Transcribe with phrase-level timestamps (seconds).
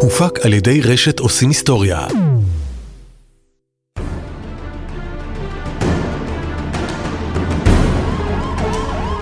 [0.00, 2.06] הופק על ידי רשת עושים היסטוריה.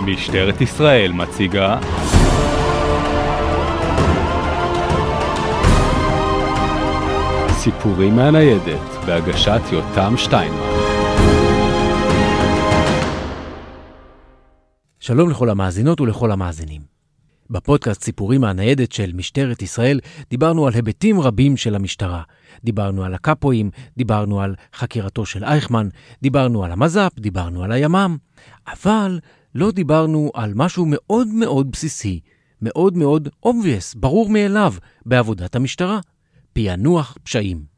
[0.01, 1.79] משטרת ישראל מציגה
[7.49, 10.75] סיפורים מהניידת בהגשת יותם שטיינמן
[15.01, 16.94] שלום לכל המאזינות ולכל המאזינים.
[17.51, 20.01] בפודקאסט סיפורים מהניידת של משטרת ישראל
[20.31, 22.23] דיברנו על היבטים רבים של המשטרה.
[22.65, 25.89] דיברנו על הקאפואים, דיברנו על חקירתו של אייכמן,
[26.23, 28.17] דיברנו על המז"פ, דיברנו על הימ"מ,
[28.69, 29.21] אבל
[29.55, 32.21] לא דיברנו על משהו מאוד מאוד בסיסי,
[32.63, 34.75] מאוד מאוד obvious, ברור מאליו,
[35.07, 36.01] בעבודת המשטרה,
[36.53, 37.74] פענוח פשעים.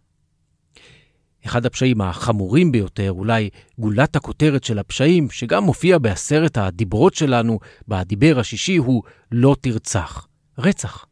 [1.46, 8.38] אחד הפשעים החמורים ביותר, אולי גולת הכותרת של הפשעים, שגם מופיע בעשרת הדיברות שלנו, בדיבר
[8.38, 10.26] השישי, הוא לא תרצח.
[10.58, 11.06] רצח.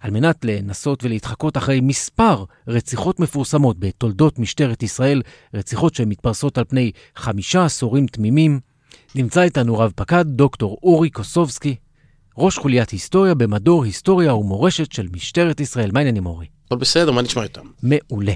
[0.00, 5.22] על מנת לנסות ולהתחקות אחרי מספר רציחות מפורסמות בתולדות משטרת ישראל,
[5.54, 8.60] רציחות שמתפרסות על פני חמישה עשורים תמימים,
[9.14, 11.74] נמצא איתנו רב פקד דוקטור אורי קוסובסקי,
[12.38, 15.90] ראש חוליית היסטוריה במדור היסטוריה ומורשת של משטרת ישראל.
[15.92, 16.46] מה העניינים אורי?
[16.66, 17.66] הכל בסדר, מה נשמע איתם?
[17.82, 18.32] מעולה.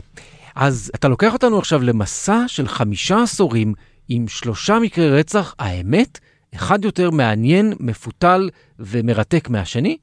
[0.57, 3.75] אז אתה לוקח אותנו עכשיו למסע של חמישה עשורים
[4.09, 6.19] עם שלושה מקרי רצח, האמת,
[6.55, 9.97] אחד יותר מעניין, מפותל ומרתק מהשני,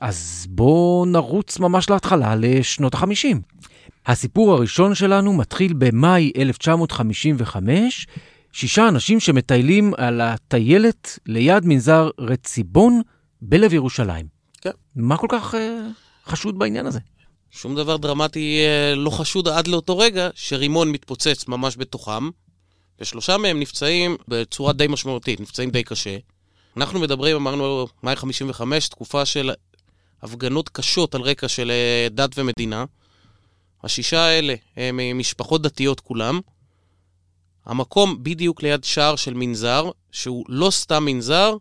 [0.00, 3.36] אז בואו נרוץ ממש להתחלה לשנות ה-50.
[4.06, 8.06] הסיפור הראשון שלנו מתחיל במאי 1955,
[8.52, 13.00] שישה אנשים שמטיילים על הטיילת ליד מנזר רציבון
[13.42, 14.26] בלב ירושלים.
[14.60, 14.70] כן.
[14.96, 15.56] מה כל כך uh,
[16.26, 16.98] חשוד בעניין הזה?
[17.50, 22.28] שום דבר דרמטי אה, לא חשוד עד לאותו רגע שרימון מתפוצץ ממש בתוכם,
[23.00, 26.16] ושלושה מהם נפצעים בצורה די משמעותית, נפצעים די קשה.
[26.76, 29.50] אנחנו מדברים, אמרנו, מאי 55, תקופה של
[30.22, 32.84] הפגנות קשות על רקע של אה, דת ומדינה.
[33.84, 36.40] השישה האלה הם ממשפחות דתיות כולם.
[37.66, 41.56] המקום בדיוק ליד שער של מנזר, שהוא לא סתם מנזר,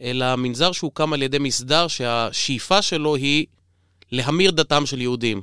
[0.00, 3.46] אלא מנזר שהוקם על ידי מסדר שהשאיפה שלו היא
[4.12, 5.40] להמיר דתם של יהודים.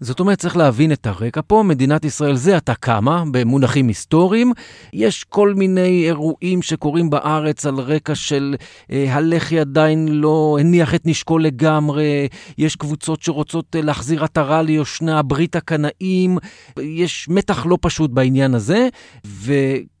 [0.00, 1.62] זאת אומרת, צריך להבין את הרקע פה.
[1.62, 4.52] מדינת ישראל זה עתה קמה, במונחים היסטוריים.
[4.92, 8.54] יש כל מיני אירועים שקורים בארץ על רקע של
[8.90, 12.28] אה, הלח"י עדיין לא הניח את נשקו לגמרי,
[12.58, 16.38] יש קבוצות שרוצות אה, להחזיר עטרה ליושנה, ברית הקנאים,
[16.80, 18.88] יש מתח לא פשוט בעניין הזה,
[19.26, 19.54] ו...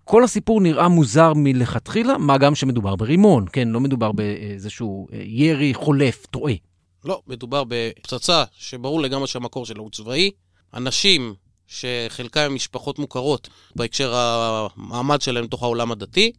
[0.06, 3.68] כל הסיפור נראה מוזר מלכתחילה, מה גם שמדובר ברימון, כן?
[3.68, 6.54] לא מדובר באיזשהו אה, ירי חולף, טועה.
[7.04, 10.30] לא, מדובר בפצצה שברור לגמרי שהמקור שלה הוא צבאי.
[10.74, 11.34] אנשים
[11.66, 16.32] שחלקם הם משפחות מוכרות בהקשר המעמד שלהם בתוך העולם הדתי,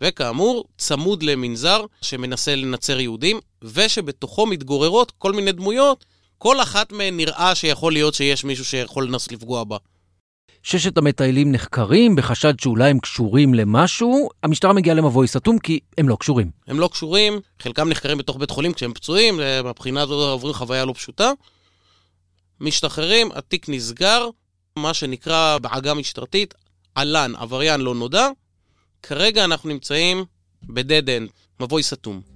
[0.00, 6.04] וכאמור, צמוד למנזר שמנסה לנצר יהודים, ושבתוכו מתגוררות כל מיני דמויות,
[6.38, 9.76] כל אחת מהן נראה שיכול להיות שיש מישהו שיכול לנסות לפגוע בה.
[10.66, 16.16] ששת המטיילים נחקרים בחשד שאולי הם קשורים למשהו, המשטרה מגיעה למבוי סתום כי הם לא
[16.20, 16.50] קשורים.
[16.66, 20.92] הם לא קשורים, חלקם נחקרים בתוך בית חולים כשהם פצועים, מבחינה הזו עוברים חוויה לא
[20.92, 21.32] פשוטה.
[22.60, 24.28] משתחררים, התיק נסגר,
[24.76, 26.54] מה שנקרא בעגה משטרתית,
[26.94, 28.28] עלן, עבריין לא נודע.
[29.02, 30.24] כרגע אנחנו נמצאים
[30.62, 31.28] בדד אנד,
[31.60, 32.35] מבוי סתום.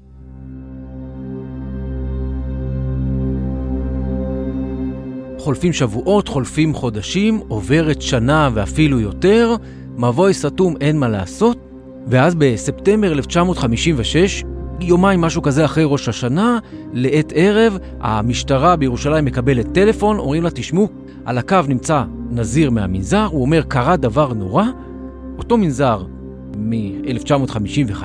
[5.41, 9.57] חולפים שבועות, חולפים חודשים, עוברת שנה ואפילו יותר,
[9.97, 11.59] מבוי סתום אין מה לעשות,
[12.07, 14.45] ואז בספטמבר 1956,
[14.81, 16.59] יומיים משהו כזה אחרי ראש השנה,
[16.93, 20.89] לעת ערב, המשטרה בירושלים מקבלת טלפון, אומרים לה, תשמעו,
[21.25, 24.65] על הקו נמצא נזיר מהמנזר, הוא אומר, קרה דבר נורא,
[25.39, 26.03] אותו מנזר
[26.57, 28.05] מ-1955,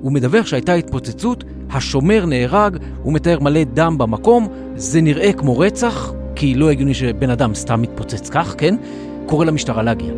[0.00, 6.12] הוא מדווח שהייתה התפוצצות, השומר נהרג, הוא מתאר מלא דם במקום, זה נראה כמו רצח,
[6.36, 8.74] כי לא הגיוני שבן אדם סתם מתפוצץ כך, כן?
[9.26, 10.12] קורא למשטרה להגיע.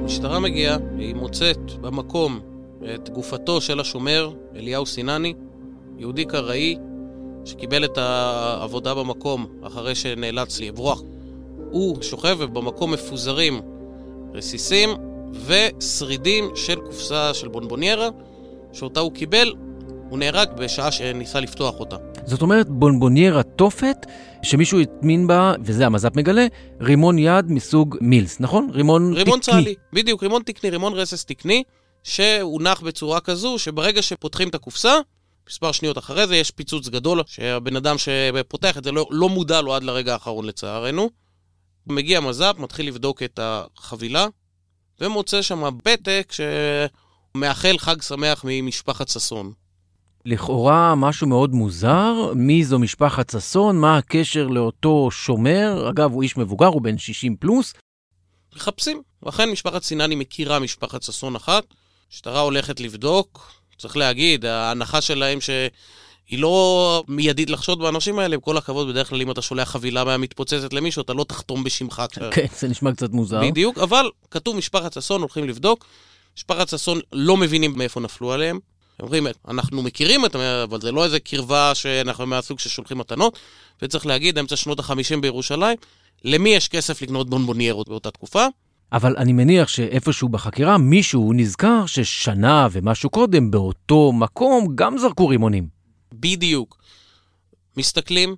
[0.00, 2.40] המשטרה מגיעה, היא מוצאת במקום
[2.94, 5.34] את גופתו של השומר, אליהו סינני,
[5.98, 6.76] יהודי קראי,
[7.44, 11.02] שקיבל את העבודה במקום אחרי שנאלץ לברוח.
[11.70, 13.60] הוא שוכב ובמקום מפוזרים
[14.34, 14.90] רסיסים
[15.46, 18.08] ושרידים של קופסה של בונבוניירה,
[18.72, 19.52] שאותה הוא קיבל
[20.12, 21.96] הוא נהרג בשעה שניסה לפתוח אותה.
[22.24, 23.96] זאת אומרת, בונבוניירה תופת,
[24.42, 26.46] שמישהו הטמין בה, וזה המז"פ מגלה,
[26.80, 28.70] רימון יד מסוג מילס, נכון?
[28.72, 29.52] רימון, רימון תקני.
[29.52, 31.62] צה"לי, בדיוק, רימון תקני, רימון רסס תקני,
[32.04, 34.94] שהונח בצורה כזו, שברגע שפותחים את הקופסה,
[35.48, 39.60] מספר שניות אחרי זה יש פיצוץ גדול, שהבן אדם שפותח את זה לא, לא מודע
[39.60, 41.10] לו עד לרגע האחרון לצערנו.
[41.86, 44.26] מגיע מז"פ, מתחיל לבדוק את החבילה,
[45.00, 46.32] ומוצא שם פתק
[47.34, 49.52] מאחל חג שמח ממשפחת ששון.
[50.24, 56.36] לכאורה משהו מאוד מוזר, מי זו משפחת ששון, מה הקשר לאותו שומר, אגב, הוא איש
[56.36, 57.74] מבוגר, הוא בן 60 פלוס.
[58.56, 59.02] מחפשים.
[59.22, 61.64] ואכן משפחת סינני מכירה משפחת ששון אחת,
[62.06, 63.52] המשטרה הולכת לבדוק.
[63.78, 69.22] צריך להגיד, ההנחה שלהם שהיא לא מיידית לחשוד באנשים האלה, עם כל הכבוד, בדרך כלל
[69.22, 72.02] אם אתה שולח חבילה מהמתפוצצת למישהו, אתה לא תחתום בשמך.
[72.30, 73.40] כן, זה נשמע קצת מוזר.
[73.40, 75.86] בדיוק, אבל כתוב משפחת ששון, הולכים לבדוק.
[76.36, 78.58] משפחת ששון לא מבינים מאיפה נפלו עליהם.
[79.02, 83.38] אומרים, אנחנו מכירים את אבל זה לא איזה קרבה שאנחנו מהסוג ששולחים מתנות.
[83.82, 85.76] וצריך להגיד, אמצע שנות ה-50 בירושלים,
[86.24, 88.46] למי יש כסף לקנות בונבוניירות באותה תקופה?
[88.92, 95.68] אבל אני מניח שאיפשהו בחקירה מישהו נזכר ששנה ומשהו קודם באותו מקום גם זרקו רימונים.
[96.12, 96.78] בדיוק.
[97.76, 98.36] מסתכלים,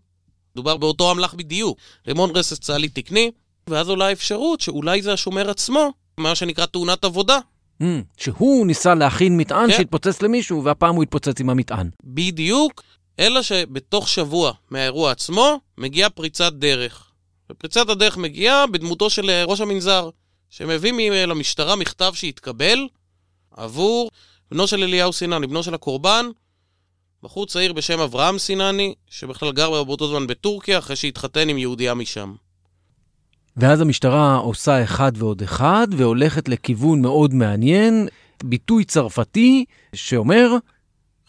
[0.56, 1.78] דובר באותו אמל"ח בדיוק.
[2.06, 3.31] רימון רסס צה"לי תקני,
[3.66, 7.38] ואז עולה האפשרות שאולי זה השומר עצמו, מה שנקרא תאונת עבודה.
[7.82, 7.87] Mm,
[8.17, 9.76] שהוא ניסה להכין מטען כן.
[9.76, 11.91] שהתפוצץ למישהו, והפעם הוא התפוצץ עם המטען.
[12.05, 12.82] בדיוק,
[13.19, 17.11] אלא שבתוך שבוע מהאירוע עצמו מגיעה פריצת דרך.
[17.50, 20.11] ופריצת הדרך מגיעה בדמותו של אה, ראש המנזר,
[20.50, 22.88] שמביא למשטרה מכתב שהתקבל
[23.50, 24.11] עבור
[24.50, 26.26] בנו של אליהו סינני, בנו של הקורבן,
[27.23, 32.35] בחור צעיר בשם אברהם סינני, שבכלל גר באותו זמן בטורקיה, אחרי שהתחתן עם יהודייה משם.
[33.56, 38.09] ואז המשטרה עושה אחד ועוד אחד, והולכת לכיוון מאוד מעניין,
[38.45, 39.65] ביטוי צרפתי
[39.95, 40.51] שאומר...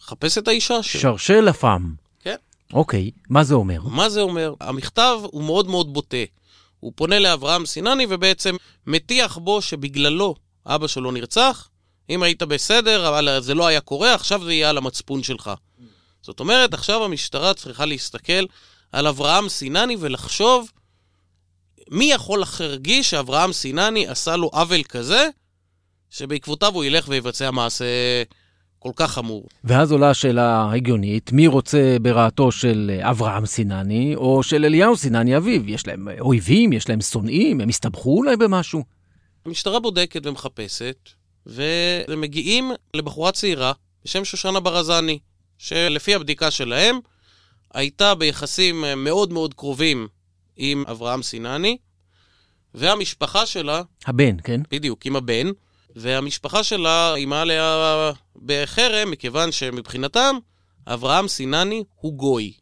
[0.00, 1.00] חפש את האישה שלו.
[1.00, 1.94] שרשה לפעם.
[2.20, 2.36] כן.
[2.72, 3.82] אוקיי, מה זה אומר?
[3.82, 4.54] מה זה אומר?
[4.60, 6.16] המכתב הוא מאוד מאוד בוטה.
[6.80, 8.56] הוא פונה לאברהם סינני ובעצם
[8.86, 10.34] מטיח בו שבגללו
[10.66, 11.68] אבא שלו נרצח.
[12.10, 15.50] אם היית בסדר, אבל זה לא היה קורה, עכשיו זה יהיה על המצפון שלך.
[16.22, 18.44] זאת אומרת, עכשיו המשטרה צריכה להסתכל
[18.92, 20.70] על אברהם סינני ולחשוב
[21.90, 25.28] מי יכול להרגיש שאברהם סינני עשה לו עוול כזה,
[26.10, 27.84] שבעקבותיו הוא ילך ויבצע מעשה
[28.78, 29.48] כל כך חמור.
[29.64, 35.70] ואז עולה השאלה ההגיונית, מי רוצה ברעתו של אברהם סינני או של אליהו סינני אביו?
[35.70, 38.84] יש להם אויבים, יש להם שונאים, הם הסתבכו אולי במשהו?
[39.46, 41.10] המשטרה בודקת ומחפשת,
[41.46, 43.72] ומגיעים לבחורה צעירה
[44.04, 45.18] בשם שושנה ברזני,
[45.58, 46.98] שלפי הבדיקה שלהם,
[47.74, 50.08] הייתה ביחסים מאוד מאוד קרובים
[50.56, 51.76] עם אברהם סינני,
[52.74, 53.82] והמשפחה שלה...
[54.06, 54.60] הבן, כן?
[54.70, 55.50] בדיוק, עם הבן.
[55.96, 60.36] והמשפחה שלה איימה עליה בחרם, מכיוון שמבחינתם,
[60.86, 62.52] אברהם סינני הוא גוי.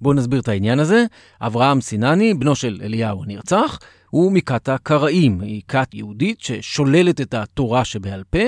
[0.00, 1.04] בואו נסביר את העניין הזה.
[1.40, 3.78] אברהם סינני, בנו של אליהו הנרצח,
[4.10, 8.38] הוא מכת הקראים, היא כת יהודית ששוללת את התורה שבעל פה,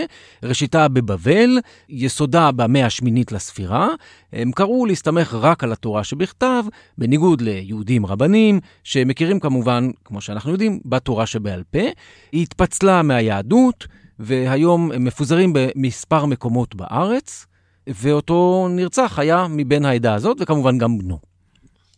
[0.42, 1.58] ראשיתה בבבל,
[1.88, 3.88] יסודה במאה השמינית לספירה.
[4.32, 6.64] הם קראו להסתמך רק על התורה שבכתב,
[6.98, 11.88] בניגוד ליהודים רבנים, שמכירים כמובן, כמו שאנחנו יודעים, בתורה שבעל פה.
[12.32, 13.86] היא התפצלה מהיהדות,
[14.18, 17.46] והיום הם מפוזרים במספר מקומות בארץ,
[17.86, 21.18] ואותו נרצח היה מבין העדה הזאת, וכמובן גם בנו.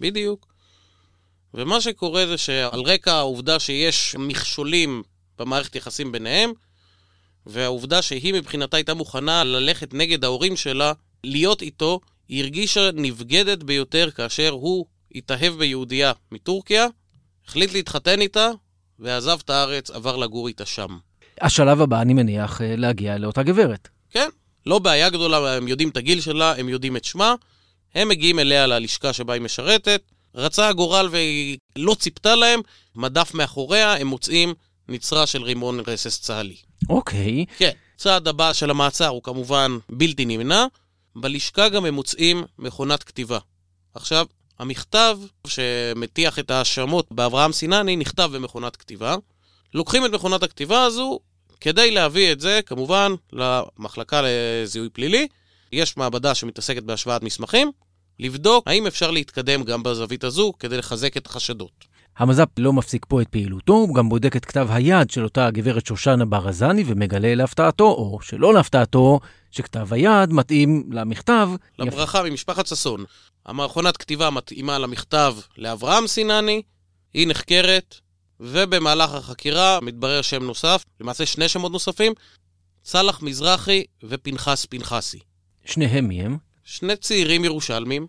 [0.00, 0.51] בדיוק.
[1.54, 5.02] ומה שקורה זה שעל רקע העובדה שיש מכשולים
[5.38, 6.52] במערכת יחסים ביניהם,
[7.46, 10.92] והעובדה שהיא מבחינתה הייתה מוכנה ללכת נגד ההורים שלה,
[11.24, 16.86] להיות איתו, היא הרגישה נבגדת ביותר כאשר הוא התאהב ביהודייה מטורקיה,
[17.48, 18.50] החליט להתחתן איתה,
[18.98, 20.98] ועזב את הארץ, עבר לגור איתה שם.
[21.40, 23.88] השלב הבא, אני מניח, אה, להגיע לאותה גברת.
[24.10, 24.28] כן,
[24.66, 27.34] לא בעיה גדולה, הם יודעים את הגיל שלה, הם יודעים את שמה,
[27.94, 30.02] הם מגיעים אליה ללשכה שבה היא משרתת,
[30.34, 32.60] רצה הגורל והיא לא ציפתה להם,
[32.96, 34.54] מדף מאחוריה, הם מוצאים
[34.88, 36.56] נצרה של רימון רסס צה"לי.
[36.88, 37.44] אוקיי.
[37.58, 37.70] כן.
[37.96, 40.66] צעד הבא של המעצר הוא כמובן בלתי נמנע.
[41.16, 43.38] בלשכה גם הם מוצאים מכונת כתיבה.
[43.94, 44.26] עכשיו,
[44.58, 49.16] המכתב שמטיח את ההאשמות באברהם סינני נכתב במכונת כתיבה.
[49.74, 51.20] לוקחים את מכונת הכתיבה הזו
[51.60, 55.28] כדי להביא את זה, כמובן, למחלקה לזיהוי פלילי.
[55.72, 57.70] יש מעבדה שמתעסקת בהשוואת מסמכים,
[58.18, 61.92] לבדוק האם אפשר להתקדם גם בזווית הזו כדי לחזק את החשדות.
[62.18, 65.86] המז"פ לא מפסיק פה את פעילותו, הוא גם בודק את כתב היד של אותה הגברת
[65.86, 71.50] שושנה ברזני ומגלה להפתעתו, או שלא להפתעתו, שכתב היד מתאים למכתב.
[71.78, 72.24] לברכה יפ...
[72.24, 73.04] ממשפחת ששון.
[73.46, 76.62] המערכונת כתיבה מתאימה למכתב לאברהם סינני,
[77.14, 77.94] היא נחקרת,
[78.40, 82.12] ובמהלך החקירה מתברר שם נוסף, למעשה שני שמות נוספים,
[82.82, 85.18] צלח מזרחי ופנחס פנחסי.
[85.64, 86.51] שניהם מי הם?
[86.64, 88.06] שני צעירים ירושלמים,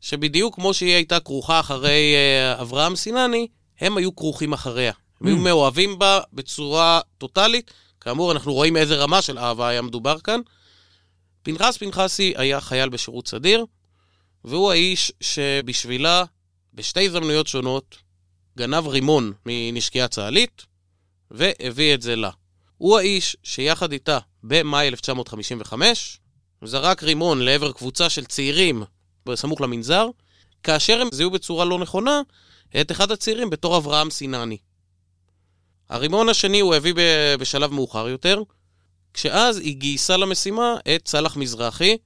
[0.00, 2.14] שבדיוק כמו שהיא הייתה כרוכה אחרי
[2.58, 3.48] uh, אברהם סינני,
[3.80, 4.92] הם היו כרוכים אחריה.
[5.20, 5.40] הם היו mm.
[5.40, 7.70] מאוהבים בה בצורה טוטאלית.
[8.00, 10.40] כאמור, אנחנו רואים איזה רמה של אהבה היה מדובר כאן.
[11.42, 13.64] פנחס פנחסי היה חייל בשירות סדיר,
[14.44, 16.24] והוא האיש שבשבילה,
[16.74, 17.96] בשתי הזדמנויות שונות,
[18.58, 20.62] גנב רימון מנשקייה צה"לית,
[21.30, 22.30] והביא את זה לה.
[22.78, 26.18] הוא האיש שיחד איתה, במאי 1955,
[26.66, 28.82] זרק רימון לעבר קבוצה של צעירים
[29.26, 30.08] בסמוך למנזר,
[30.62, 32.20] כאשר הם זיהו בצורה לא נכונה
[32.80, 34.56] את אחד הצעירים בתור אברהם סינני.
[35.88, 36.94] הרימון השני הוא הביא
[37.38, 38.42] בשלב מאוחר יותר,
[39.14, 41.96] כשאז היא גייסה למשימה את סאלח מזרחי,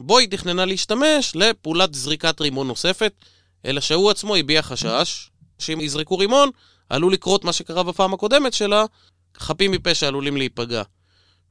[0.00, 3.12] בו היא תכננה להשתמש לפעולת זריקת רימון נוספת,
[3.64, 6.50] אלא שהוא עצמו הביע חשש שאם יזרקו רימון,
[6.90, 8.84] עלול לקרות מה שקרה בפעם הקודמת שלה,
[9.38, 10.82] חפים מפשע עלולים להיפגע.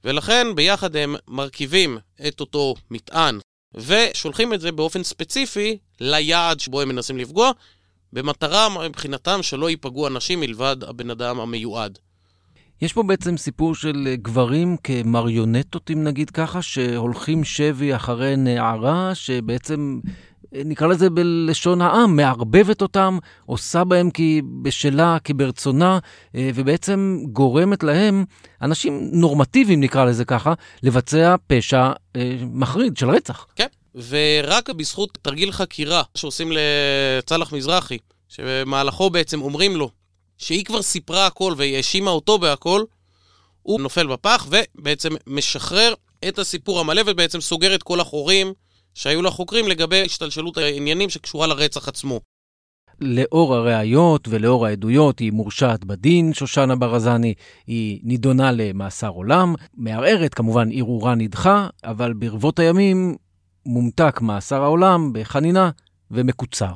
[0.06, 1.98] ולכן ביחד הם מרכיבים
[2.28, 3.40] את אותו מטען
[3.76, 7.52] ושולחים את זה באופן ספציפי ליעד שבו הם מנסים לפגוע,
[8.14, 12.00] במטרה מבחינתם שלא ייפגעו אנשים מלבד הבן אדם המיועד.
[12.82, 20.00] יש פה בעצם סיפור של גברים כמריונטות, אם נגיד ככה, שהולכים שבי אחרי נערה, שבעצם,
[20.66, 24.10] נקרא לזה בלשון העם, מערבבת אותם, עושה בהם
[24.62, 26.00] בשלה, כברצונה,
[26.34, 28.26] ובעצם גורמת להם,
[28.62, 33.46] אנשים נורמטיביים נקרא לזה ככה, לבצע פשע אה, מחריד של רצח.
[33.56, 33.68] כן,
[34.10, 37.98] ורק בזכות תרגיל חקירה שעושים לצלח מזרחי,
[38.30, 39.90] שבמהלכו בעצם אומרים לו
[40.38, 42.84] שהיא כבר סיפרה הכל והיא האשימה אותו בהכל,
[43.62, 45.94] הוא נופל בפח ובעצם משחרר
[46.28, 48.54] את הסיפור המלא ובעצם סוגר את כל החורים
[48.96, 52.20] שהיו לחוקרים לגבי השתלשלות העניינים שקשורה לרצח עצמו.
[53.02, 57.34] לאור הראיות ולאור העדויות היא מורשעת בדין, שושנה ברזני,
[57.68, 63.16] היא נידונה למאסר עולם, מערערת, כמובן ערעורה נדחה, אבל ברבות הימים
[63.66, 65.70] מומתק מאסר העולם בחנינה
[66.12, 66.72] ומקוצר.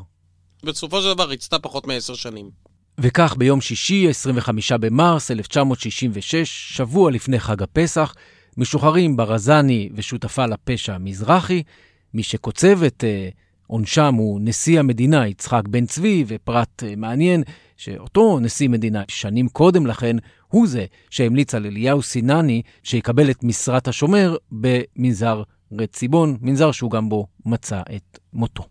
[0.64, 2.50] בסופו של דבר ריצתה פחות מעשר שנים.
[2.98, 8.14] וכך ביום שישי, 25 במרס 1966, שבוע לפני חג הפסח,
[8.58, 11.64] משוחררים ברזני ושותפה לפשע המזרחי.
[12.14, 13.36] מי שקוצב את uh,
[13.68, 17.44] עונשם הוא נשיא המדינה יצחק בן צבי, ופרט uh, מעניין,
[17.78, 20.16] שאותו נשיא מדינה שנים קודם לכן,
[20.48, 25.44] הוא זה שהמליץ על אליהו סינני שיקבל את משרת השומר במנזר
[25.80, 28.64] רציבון, מנזר שהוא גם בו מצא את מותו.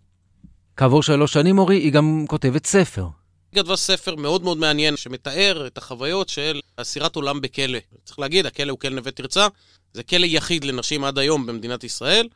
[0.76, 3.06] כעבור שלוש שנים, אורי, היא גם כותבת ספר.
[3.52, 7.78] היא כתבה ספר מאוד מאוד מעניין שמתאר את החוויות של אסירת עולם בכלא.
[8.04, 9.46] צריך להגיד, הכלא הוא כלא נווה תרצה,
[9.92, 12.28] זה כלא יחיד לנשים עד היום במדינת ישראל,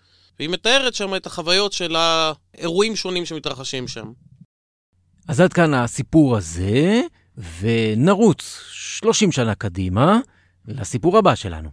[0.43, 4.13] והיא מתארת שם את החוויות של האירועים שונים שמתרחשים שם.
[5.29, 7.01] אז עד כאן הסיפור הזה,
[7.61, 10.21] ונרוץ 30 שנה קדימה
[10.69, 11.69] לסיפור הבא שלנו.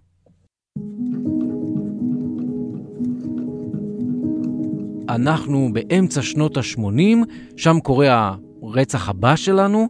[5.10, 7.18] אנחנו באמצע שנות ה-80,
[7.58, 9.90] שם קורה הרצח הבא שלנו,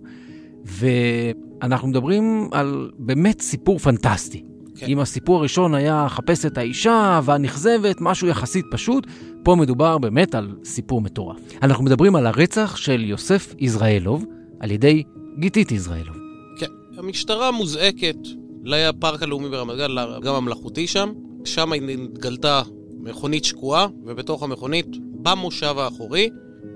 [0.63, 4.49] ואנחנו מדברים על באמת סיפור פנטסטי.
[4.79, 4.86] כן.
[4.86, 9.07] אם הסיפור הראשון היה חפש את האישה והנכזבת, משהו יחסית פשוט,
[9.43, 11.38] פה מדובר באמת על סיפור מטורף.
[11.62, 14.25] אנחנו מדברים על הרצח של יוסף יזרעאלוב
[14.59, 15.03] על ידי
[15.39, 16.15] גיתית יזרעאלוב.
[16.59, 16.65] כן,
[16.98, 18.17] המשטרה מוזעקת
[18.63, 21.09] לפארק הלאומי ברמת גן, גם המלאכותי שם.
[21.45, 22.62] שם התגלתה
[23.00, 24.88] מכונית שקועה, ובתוך המכונית,
[25.21, 26.29] במושב האחורי,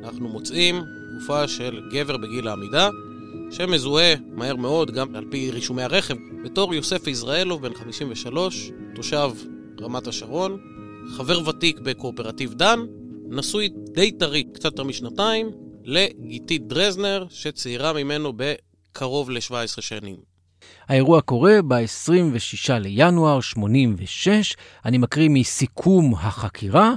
[0.03, 0.75] אנחנו מוצאים
[1.13, 2.89] גופה של גבר בגיל העמידה,
[3.53, 9.31] שמזוהה מהר מאוד, גם על פי רישומי הרכב, בתור יוסף יזרעאלוב, בן 53, תושב
[9.81, 10.57] רמת השרון,
[11.17, 12.79] חבר ותיק בקואופרטיב דן,
[13.29, 15.51] נשוי די טרי, קצת יותר משנתיים,
[15.83, 20.15] לגיתית דרזנר, שצעירה ממנו בקרוב ל-17 שנים.
[20.87, 24.55] האירוע קורה ב-26 לינואר 86,
[24.85, 26.93] אני מקריא מסיכום החקירה.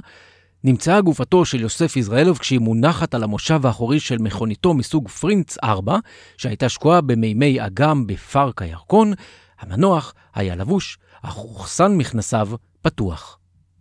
[0.63, 5.97] נמצאה גופתו של יוסף יזרעאלוב כשהיא מונחת על המושב האחורי של מכוניתו מסוג פרינץ 4,
[6.37, 9.13] שהייתה שקועה במימי אגם בפארק הירקון.
[9.59, 12.49] המנוח היה לבוש, אך רוחסן מכנסיו
[12.81, 13.37] פתוח.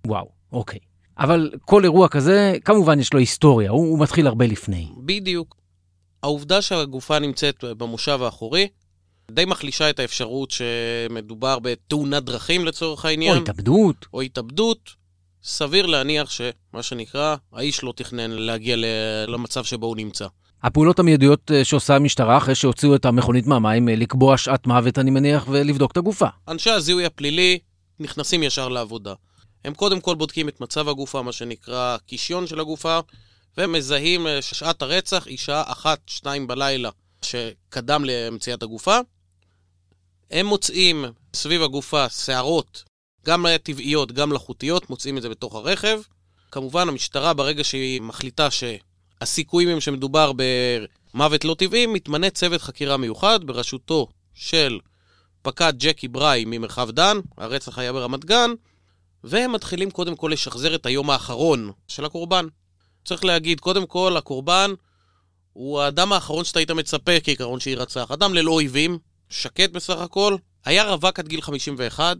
[0.07, 0.79] וואו, אוקיי.
[1.19, 4.89] אבל כל אירוע כזה, כמובן יש לו היסטוריה, הוא, הוא מתחיל הרבה לפני.
[5.05, 5.57] בדיוק.
[6.23, 8.69] העובדה שהגופה נמצאת במושב האחורי,
[9.31, 13.37] די מחלישה את האפשרות שמדובר בתאונת דרכים לצורך העניין.
[13.37, 14.07] או התאבדות.
[14.13, 15.06] או התאבדות.
[15.47, 18.77] סביר להניח שמה שנקרא, האיש לא תכנן להגיע
[19.27, 20.27] למצב שבו הוא נמצא.
[20.63, 25.11] הפעולות המיידיות אה, שעושה המשטרה אחרי שהוציאו את המכונית מהמים, אה, לקבוע שעת מוות, אני
[25.11, 26.27] מניח, ולבדוק את הגופה.
[26.49, 27.59] אנשי הזיהוי הפלילי
[28.01, 29.15] נכנסים ישר לעבודה.
[29.65, 32.99] הם קודם כל בודקים את מצב הגופה, מה שנקרא קישיון של הגופה,
[33.59, 36.91] ומזהים אה, ששעת הרצח היא שעה אחת, שתיים בלילה
[37.23, 38.99] שקדם למציאת הגופה.
[40.31, 42.85] הם מוצאים סביב הגופה שערות
[43.27, 46.01] גם טבעיות, גם מלאכותיות, מוצאים את זה בתוך הרכב.
[46.51, 53.45] כמובן, המשטרה, ברגע שהיא מחליטה שהסיכויים הם שמדובר במוות לא טבעי, מתמנה צוות חקירה מיוחד
[53.45, 54.79] בראשותו של
[55.43, 58.51] פקד ג'קי בריי ממרחב דן, הרצח היה ברמת גן,
[59.25, 62.47] והם מתחילים קודם כל לשחזר את היום האחרון של הקורבן.
[63.05, 64.71] צריך להגיד, קודם כל, הקורבן
[65.53, 68.11] הוא האדם האחרון שאתה היית מצפה כעיקרון שירצח.
[68.11, 68.99] אדם ללא אויבים,
[69.31, 72.17] שקט בסך הכל, היה רווק עד גיל 51,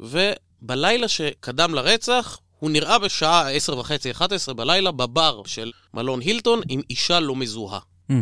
[0.00, 0.32] ו...
[0.62, 6.80] בלילה שקדם לרצח, הוא נראה בשעה 10 וחצי, 11 בלילה, בבר של מלון הילטון עם
[6.90, 7.80] אישה לא מזוהה.
[8.10, 8.14] Mm.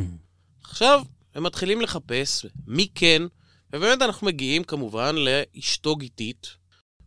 [0.64, 1.02] עכשיו,
[1.34, 3.22] הם מתחילים לחפש מי כן,
[3.72, 6.46] ובאמת אנחנו מגיעים כמובן לאשתו גיתית,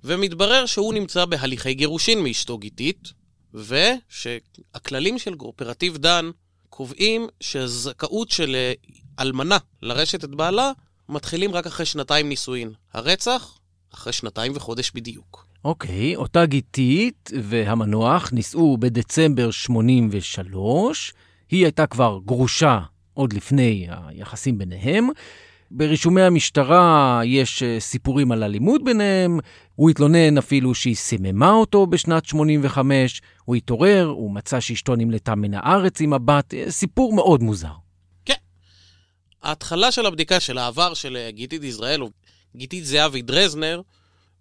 [0.04, 3.14] ומתברר שהוא נמצא בהליכי גירושין מאשתו גיתית,
[3.54, 6.32] ושהכללים של קואופרטיב דן
[6.70, 8.56] קובעים שהזכאות של
[9.20, 10.72] אלמנה לרשת את בעלה
[11.10, 12.72] מתחילים רק אחרי שנתיים נישואין.
[12.94, 13.57] הרצח,
[13.94, 15.48] אחרי שנתיים וחודש בדיוק.
[15.66, 21.14] אוקיי, אותה גיתית והמנוח נישאו בדצמבר 83.
[21.50, 22.80] היא הייתה כבר גרושה
[23.14, 25.10] עוד לפני היחסים ביניהם.
[25.72, 29.40] ברישומי המשטרה יש אה, סיפורים על אלימות ביניהם,
[29.76, 35.54] הוא התלונן אפילו שהיא סיממה אותו בשנת 85, הוא התעורר, הוא מצא שאשתו נמלטה מן
[35.54, 37.74] הארץ עם הבת, אה, סיפור מאוד מוזר.
[39.44, 42.02] ההתחלה של הבדיקה של העבר של אה, גיתית יזרעאל,
[42.56, 43.82] גיתית זהבי דרזנר,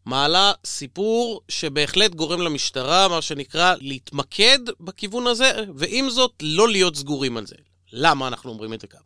[0.06, 7.36] מעלה סיפור שבהחלט גורם למשטרה, מה שנקרא, להתמקד בכיוון הזה, ועם זאת, לא להיות סגורים
[7.36, 7.56] על זה.
[7.92, 8.98] למה אנחנו אומרים את זה כך?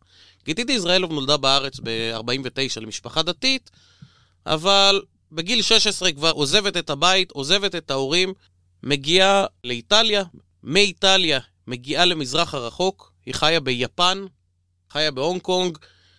[0.45, 3.71] גיתית יזרעאלוב נולדה בארץ ב-49 למשפחה דתית,
[4.45, 8.33] אבל בגיל 16 היא כבר עוזבת את הבית, עוזבת את ההורים,
[8.83, 10.23] מגיעה לאיטליה,
[10.63, 14.25] מאיטליה מגיעה למזרח הרחוק, היא חיה ביפן,
[14.89, 15.77] חיה בהונג קונג,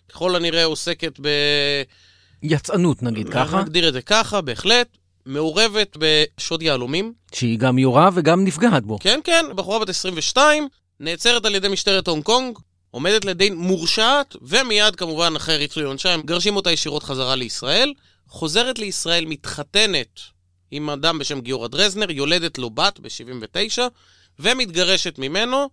[0.09, 1.27] ככל הנראה עוסקת ב...
[2.43, 4.87] יצאנות נגיד ככה, נגדיר את זה ככה, בהחלט.
[5.25, 7.13] מעורבת בשוד יהלומים.
[7.33, 8.99] שהיא גם יורה וגם נפגעת בו.
[8.99, 10.67] כן, כן, בחורה בת 22,
[10.99, 12.57] נעצרת על ידי משטרת הונג קונג,
[12.91, 17.93] עומדת לדין מורשעת, ומיד כמובן אחרי ריצוי עונשה הם מגרשים אותה ישירות חזרה לישראל.
[18.27, 20.19] חוזרת לישראל, מתחתנת
[20.71, 23.79] עם אדם בשם גיורא דרזנר, יולדת לו בת ב-79,
[24.39, 25.69] ומתגרשת ממנו,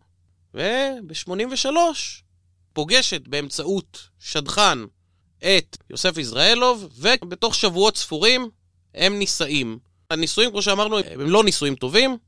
[0.55, 1.67] וב-83
[2.73, 4.79] פוגשת באמצעות שדכן
[5.45, 8.51] את יוסף יזרעאלוב, ובתוך שבועות ספורים
[8.95, 9.79] הם נישאים.
[10.11, 12.19] הנישואים, כמו שאמרנו, הם לא נישואים טובים,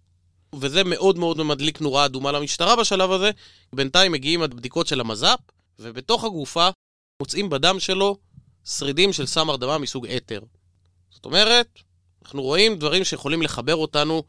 [0.55, 3.31] וזה מאוד מאוד מדליק נורה אדומה למשטרה בשלב הזה.
[3.73, 5.39] בינתיים מגיעים הבדיקות של המז"פ,
[5.79, 6.69] ובתוך הגופה
[7.21, 8.19] מוצאים בדם שלו
[8.65, 10.41] שרידים של סם הרדמה מסוג אתר.
[11.11, 11.79] זאת אומרת,
[12.25, 14.23] אנחנו רואים דברים שיכולים לחבר אותנו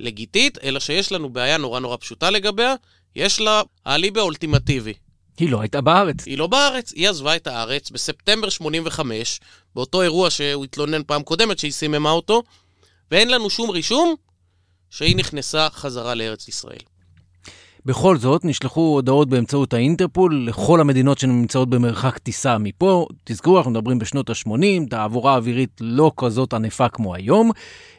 [0.00, 2.74] לגיתית, אלא שיש לנו בעיה נורא נורא פשוטה לגביה,
[3.16, 4.94] יש לה האליבי האולטימטיבי.
[5.38, 6.26] היא לא הייתה בארץ.
[6.26, 9.40] היא לא בארץ, היא עזבה את הארץ בספטמבר 85,
[9.74, 12.42] באותו אירוע שהוא התלונן פעם קודמת שהיא סיממה אותו,
[13.10, 14.14] ואין לנו שום רישום
[14.90, 16.78] שהיא נכנסה חזרה לארץ ישראל.
[17.86, 23.06] בכל זאת, נשלחו הודעות באמצעות האינטרפול לכל המדינות שנמצאות במרחק טיסה מפה.
[23.24, 27.50] תזכרו, אנחנו מדברים בשנות ה-80, תעבורה אווירית לא כזאת ענפה כמו היום,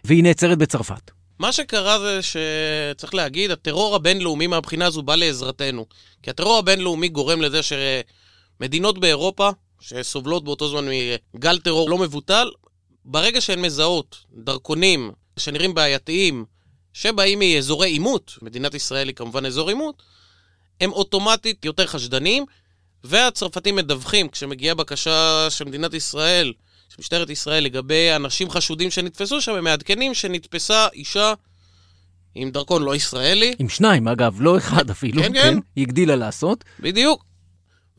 [0.04, 1.17] והיא נעצרת בצרפת.
[1.40, 5.86] מה שקרה זה שצריך להגיד, הטרור הבינלאומי מהבחינה הזו בא לעזרתנו.
[6.24, 10.86] כי הטרור הבינלאומי גורם לזה שמדינות באירופה, שסובלות באותו זמן
[11.34, 12.50] מגל טרור לא מבוטל,
[13.06, 16.46] ברגע שהן מזהות דרכונים שנראים בעייתיים,
[16.94, 20.04] שבאים מאזורי עימות, מדינת ישראל היא כמובן אזור עימות,
[20.82, 22.46] הם אוטומטית יותר חשדניים,
[23.04, 26.54] והצרפתים מדווחים כשמגיעה בקשה של מדינת ישראל
[27.00, 31.34] משטרת ישראל לגבי אנשים חשודים שנתפסו שם, הם מעדכנים שנתפסה אישה
[32.36, 33.56] עם דרכון לא ישראלי.
[33.60, 35.24] עם שניים, אגב, לא אחד אפילו.
[35.24, 35.58] כן, כן.
[35.76, 36.64] היא הגדילה לעשות.
[36.80, 37.26] בדיוק.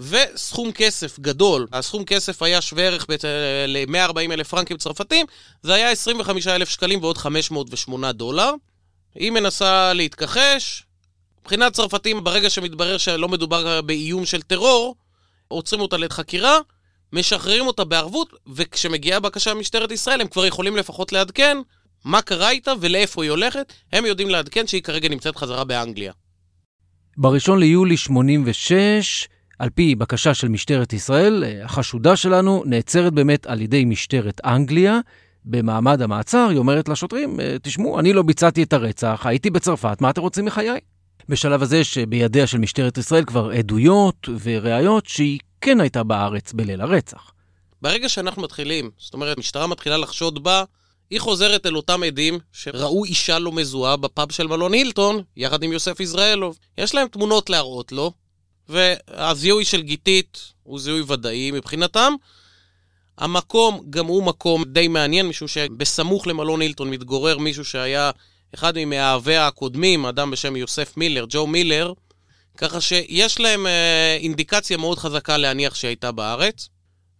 [0.00, 3.06] וסכום כסף גדול, הסכום כסף היה שווה ערך
[3.68, 5.26] ל-140 אלף פרנקים צרפתים,
[5.62, 8.52] זה היה 25 אלף שקלים ועוד 508 דולר.
[9.14, 10.84] היא מנסה להתכחש.
[11.40, 14.96] מבחינת צרפתים, ברגע שמתברר שלא מדובר באיום של טרור,
[15.48, 16.58] עוצרים אותה לחקירה,
[17.12, 21.59] משחררים אותה בערבות, וכשמגיעה בקשה ממשטרת ישראל, הם כבר יכולים לפחות לעדכן
[22.05, 23.73] מה קרה איתה ולאיפה היא הולכת.
[23.92, 26.12] הם יודעים לעדכן שהיא כרגע נמצאת חזרה באנגליה.
[27.16, 33.85] בראשון ליולי 86, על פי בקשה של משטרת ישראל, החשודה שלנו נעצרת באמת על ידי
[33.85, 35.01] משטרת אנגליה.
[35.44, 40.21] במעמד המעצר היא אומרת לשוטרים, תשמעו, אני לא ביצעתי את הרצח, הייתי בצרפת, מה אתם
[40.21, 40.81] רוצים מחיי?
[41.29, 47.33] בשלב הזה שבידיה של משטרת ישראל כבר עדויות וראיות שהיא כן הייתה בארץ בליל הרצח.
[47.83, 50.64] ברגע שאנחנו מתחילים, זאת אומרת, המשטרה מתחילה לחשוד בה,
[51.11, 55.73] היא חוזרת אל אותם עדים שראו אישה לא מזוהה בפאב של מלון הילטון, יחד עם
[55.73, 56.59] יוסף יזרעאלוב.
[56.79, 58.12] יש להם תמונות להראות לו,
[58.68, 62.12] והזיהוי של גיתית הוא זיהוי ודאי מבחינתם.
[63.18, 68.11] המקום גם הוא מקום די מעניין, משום שבסמוך למלון הילטון מתגורר מישהו שהיה
[68.55, 71.92] אחד ממאהביה הקודמים, אדם בשם יוסף מילר, ג'ו מילר,
[72.59, 76.68] ככה שיש להם אה, אינדיקציה מאוד חזקה להניח שהייתה בארץ,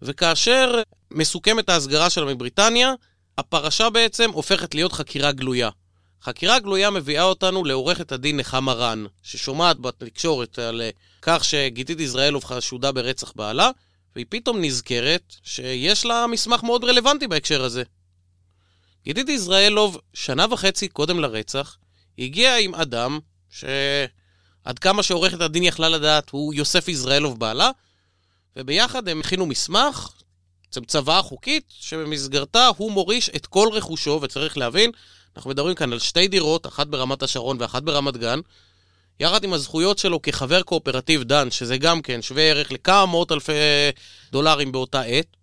[0.03, 2.93] וכאשר מסוכמת ההסגרה שלה מבריטניה,
[3.39, 5.71] הפרשה בעצם הופכת להיות חקירה גלויה.
[6.23, 10.91] חקירה גלויה מביאה אותנו לעורכת הדין נחמה רן, ששומעת בתקשורת על אה,
[11.23, 13.71] כך שגיתית יזרעאלוב חשודה ברצח בעלה,
[14.15, 17.83] והיא פתאום נזכרת שיש לה מסמך מאוד רלוונטי בהקשר הזה.
[19.05, 21.77] גיתית יזרעאלוב, שנה וחצי קודם לרצח,
[22.19, 23.19] הגיע עם אדם
[24.69, 27.71] שעד כמה שעורכת הדין יכלה לדעת, הוא יוסף יזרעאלוב בעלה,
[28.57, 30.09] וביחד הם הכינו מסמך,
[30.65, 34.91] בעצם צוואה חוקית, שבמסגרתה הוא מוריש את כל רכושו, וצריך להבין,
[35.37, 38.41] אנחנו מדברים כאן על שתי דירות, אחת ברמת השרון ואחת ברמת גן,
[39.21, 43.53] יחד עם הזכויות שלו כחבר קואופרטיב דן, שזה גם כן שווה ערך לכמה מאות אלפי
[44.33, 45.37] דולרים באותה עת,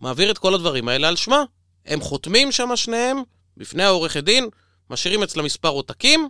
[0.00, 1.42] מעביר את כל הדברים האלה על שמה.
[1.86, 3.22] הם חותמים שם שניהם,
[3.56, 4.48] בפני העורכת דין,
[4.90, 6.28] משאירים אצלה מספר עותקים,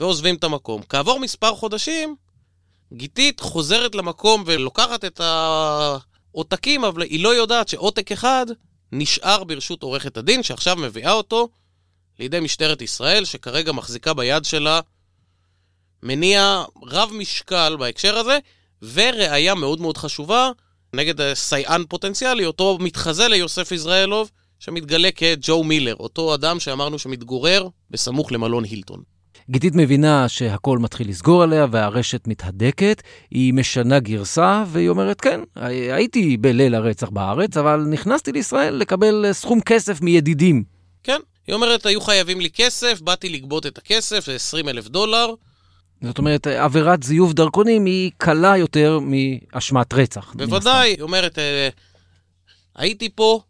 [0.00, 0.82] ועוזבים את המקום.
[0.88, 2.16] כעבור מספר חודשים,
[2.92, 8.46] גיתית חוזרת למקום ולוקחת את העותקים, אבל היא לא יודעת שעותק אחד
[8.92, 11.48] נשאר ברשות עורכת הדין, שעכשיו מביאה אותו
[12.18, 14.80] לידי משטרת ישראל, שכרגע מחזיקה ביד שלה
[16.02, 18.38] מניע רב משקל בהקשר הזה,
[18.82, 20.50] וראיה מאוד מאוד חשובה
[20.94, 28.32] נגד סייען פוטנציאלי, אותו מתחזה ליוסף יזרעאלוב, שמתגלה כג'ו מילר, אותו אדם שאמרנו שמתגורר בסמוך
[28.32, 29.02] למלון הילטון.
[29.50, 35.40] גיתית מבינה שהכל מתחיל לסגור עליה והרשת מתהדקת, היא משנה גרסה והיא אומרת, כן,
[35.92, 40.64] הייתי בליל הרצח בארץ, אבל נכנסתי לישראל לקבל סכום כסף מידידים.
[41.02, 45.34] כן, היא אומרת, היו חייבים לי כסף, באתי לגבות את הכסף, זה 20 אלף דולר.
[46.02, 50.34] זאת אומרת, עבירת זיוף דרכונים היא קלה יותר מאשמת רצח.
[50.34, 51.68] בוודאי, היא אומרת, אה,
[52.76, 53.40] הייתי פה,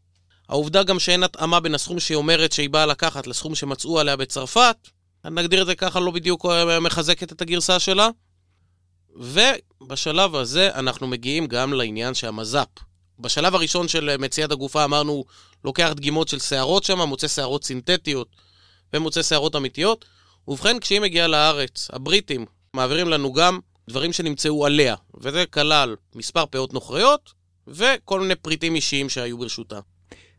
[0.49, 4.77] העובדה גם שאין התאמה בין הסכום שהיא אומרת שהיא באה לקחת לסכום שמצאו עליה בצרפת,
[5.25, 8.09] נגדיר את זה ככה, לא בדיוק אה, מחזקת את הגרסה שלה.
[9.17, 12.69] ובשלב הזה אנחנו מגיעים גם לעניין שהמז"פ.
[13.19, 15.25] בשלב הראשון של מציאת הגופה אמרנו,
[15.65, 18.29] לוקח דגימות של שערות שם, מוצא שערות סינתטיות
[18.93, 20.05] ומוצא שערות אמיתיות.
[20.49, 23.59] ובכן, כשהיא מגיעה לארץ, הבריטים מעבירים לנו גם
[23.91, 27.33] דברים שנמצאו עליה, וזה כלל מספר פאות נוכריות
[27.67, 29.81] וכל מיני פריטים אישיים שהיו ברשותה.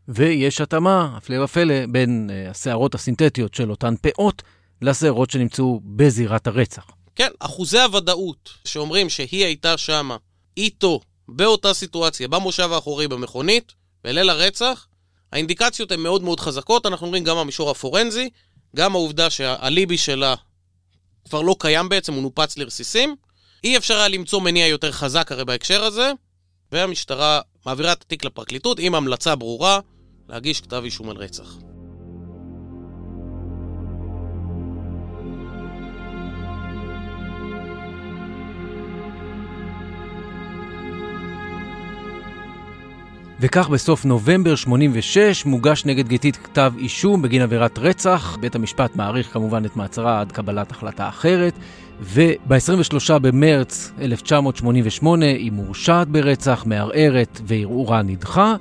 [0.07, 4.41] ויש התאמה, הפלא ופלא, בין uh, השערות הסינתטיות של אותן פאות
[4.81, 6.85] לשערות שנמצאו בזירת הרצח.
[7.15, 10.17] כן, אחוזי הוודאות שאומרים שהיא הייתה שמה
[10.57, 14.87] איתו באותה סיטואציה, במושב האחורי במכונית, בליל הרצח,
[15.31, 18.29] האינדיקציות הן מאוד מאוד חזקות, אנחנו אומרים גם במישור הפורנזי,
[18.75, 20.35] גם העובדה שהאליבי שלה
[21.29, 23.15] כבר לא קיים בעצם, הוא נופץ לרסיסים.
[23.63, 26.11] אי אפשר היה למצוא מניע יותר חזק הרי בהקשר הזה,
[26.71, 29.79] והמשטרה מעבירה את התיק לפרקליטות עם המלצה ברורה
[30.29, 31.72] להגיש כתב אישום על רצח.
[43.45, 48.37] וכך בסוף נובמבר 86 מוגש נגד גיתית כתב אישום בגין עבירת רצח.
[48.41, 51.53] בית המשפט מעריך כמובן את מעצרה עד קבלת החלטה אחרת.
[52.01, 58.55] וב-23 במרץ 1988 היא מורשעת ברצח, מערערת וערעורה נדחה.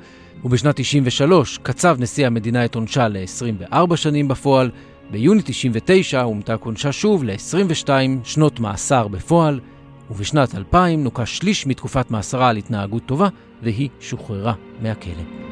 [0.44, 4.70] ובשנת 93 קצב נשיא המדינה את עונשה ל-24 שנים בפועל.
[5.10, 7.88] ביוני 99 הומתק עונשה שוב ל-22
[8.24, 9.60] שנות מאסר בפועל.
[10.10, 13.28] ובשנת 2000 נוקה שליש מתקופת מאסרה על התנהגות טובה,
[13.62, 15.42] והיא שוחררה מהכלא.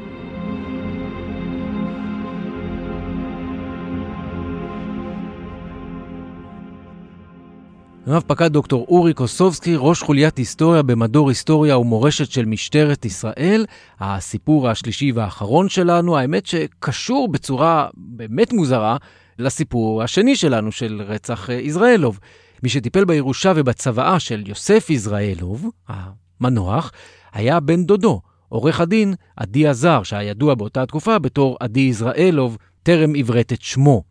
[8.06, 13.66] רב פקד דוקטור אורי קוסובסקי, ראש חוליית היסטוריה במדור היסטוריה ומורשת של משטרת ישראל.
[14.00, 18.96] הסיפור השלישי והאחרון שלנו, האמת שקשור בצורה באמת מוזרה
[19.38, 22.18] לסיפור השני שלנו, של רצח יזרעאלוב.
[22.62, 26.92] מי שטיפל בירושה ובצוואה של יוסף יזרעאלוב, המנוח,
[27.32, 33.14] היה בן דודו, עורך הדין עדי עזר, שהיה ידוע באותה תקופה בתור עדי יזרעאלוב, טרם
[33.14, 34.02] עברת את שמו.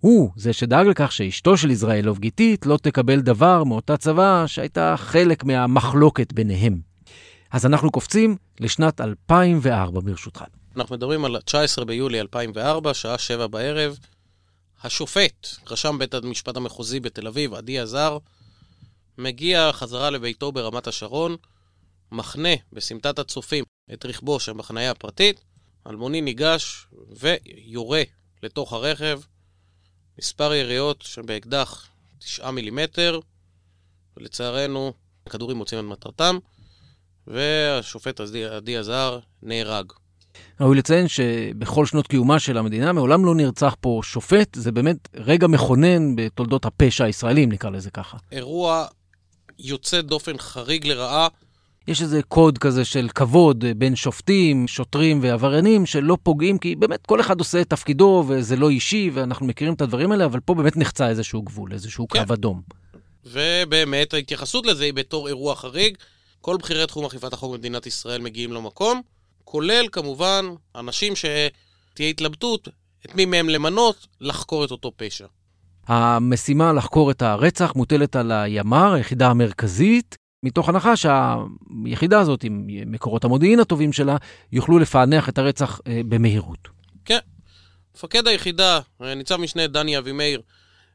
[0.00, 5.44] הוא זה שדאג לכך שאשתו של יזרעאלוב גיתית לא תקבל דבר מאותה צוואה שהייתה חלק
[5.44, 6.80] מהמחלוקת ביניהם.
[7.50, 10.44] אז אנחנו קופצים לשנת 2004 ברשותך.
[10.76, 13.98] אנחנו מדברים על 19 ביולי 2004, שעה 7 בערב.
[14.82, 18.18] השופט, רשם בית המשפט המחוזי בתל אביב, עדי עזר,
[19.18, 21.36] מגיע חזרה לביתו ברמת השרון,
[22.14, 25.40] מחנה בסמטת הצופים את רכבו של מחניה הפרטית,
[25.86, 26.86] אלמוני ניגש
[27.20, 28.02] ויורה
[28.42, 29.20] לתוך הרכב
[30.18, 33.20] מספר יריות שבאקדח 9 מילימטר,
[34.16, 34.92] ולצערנו
[35.26, 36.38] הכדורים מוצאים את מטרתם,
[37.26, 39.92] והשופט עדי עזר נהרג.
[40.60, 45.46] ראוי לציין שבכל שנות קיומה של המדינה מעולם לא נרצח פה שופט, זה באמת רגע
[45.46, 48.18] מכונן בתולדות הפשע הישראלים, נקרא לזה ככה.
[48.32, 48.86] אירוע
[49.58, 51.28] יוצא דופן חריג לרעה.
[51.88, 57.20] יש איזה קוד כזה של כבוד בין שופטים, שוטרים ועבריינים שלא פוגעים, כי באמת כל
[57.20, 60.76] אחד עושה את תפקידו וזה לא אישי, ואנחנו מכירים את הדברים האלה, אבל פה באמת
[60.76, 62.26] נחצה איזשהו גבול, איזשהו כן.
[62.26, 62.62] קו אדום.
[63.26, 65.96] ובאמת ההתייחסות לזה היא בתור אירוע חריג.
[66.40, 69.00] כל בכירי תחום אכיפת החוק במדינת ישראל מגיעים למקום.
[69.44, 72.68] כולל כמובן אנשים שתהיה התלבטות
[73.06, 75.26] את מי מהם למנות לחקור את אותו פשע.
[75.86, 83.24] המשימה לחקור את הרצח מוטלת על הימ"ר, היחידה המרכזית, מתוך הנחה שהיחידה הזאת, עם מקורות
[83.24, 84.16] המודיעין הטובים שלה,
[84.52, 86.68] יוכלו לפענח את הרצח אה, במהירות.
[87.04, 87.18] כן.
[87.94, 90.40] מפקד היחידה, ניצב משנה דני אבימאיר,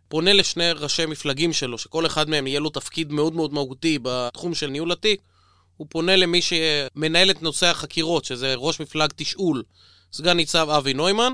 [0.08, 4.54] פונה לשני ראשי מפלגים שלו, שכל אחד מהם יהיה לו תפקיד מאוד מאוד מהותי בתחום
[4.54, 5.22] של ניהול התיק.
[5.78, 9.64] הוא פונה למי שמנהל את נושא החקירות, שזה ראש מפלג תשאול,
[10.14, 11.34] סגן ניצב אבי נוימן,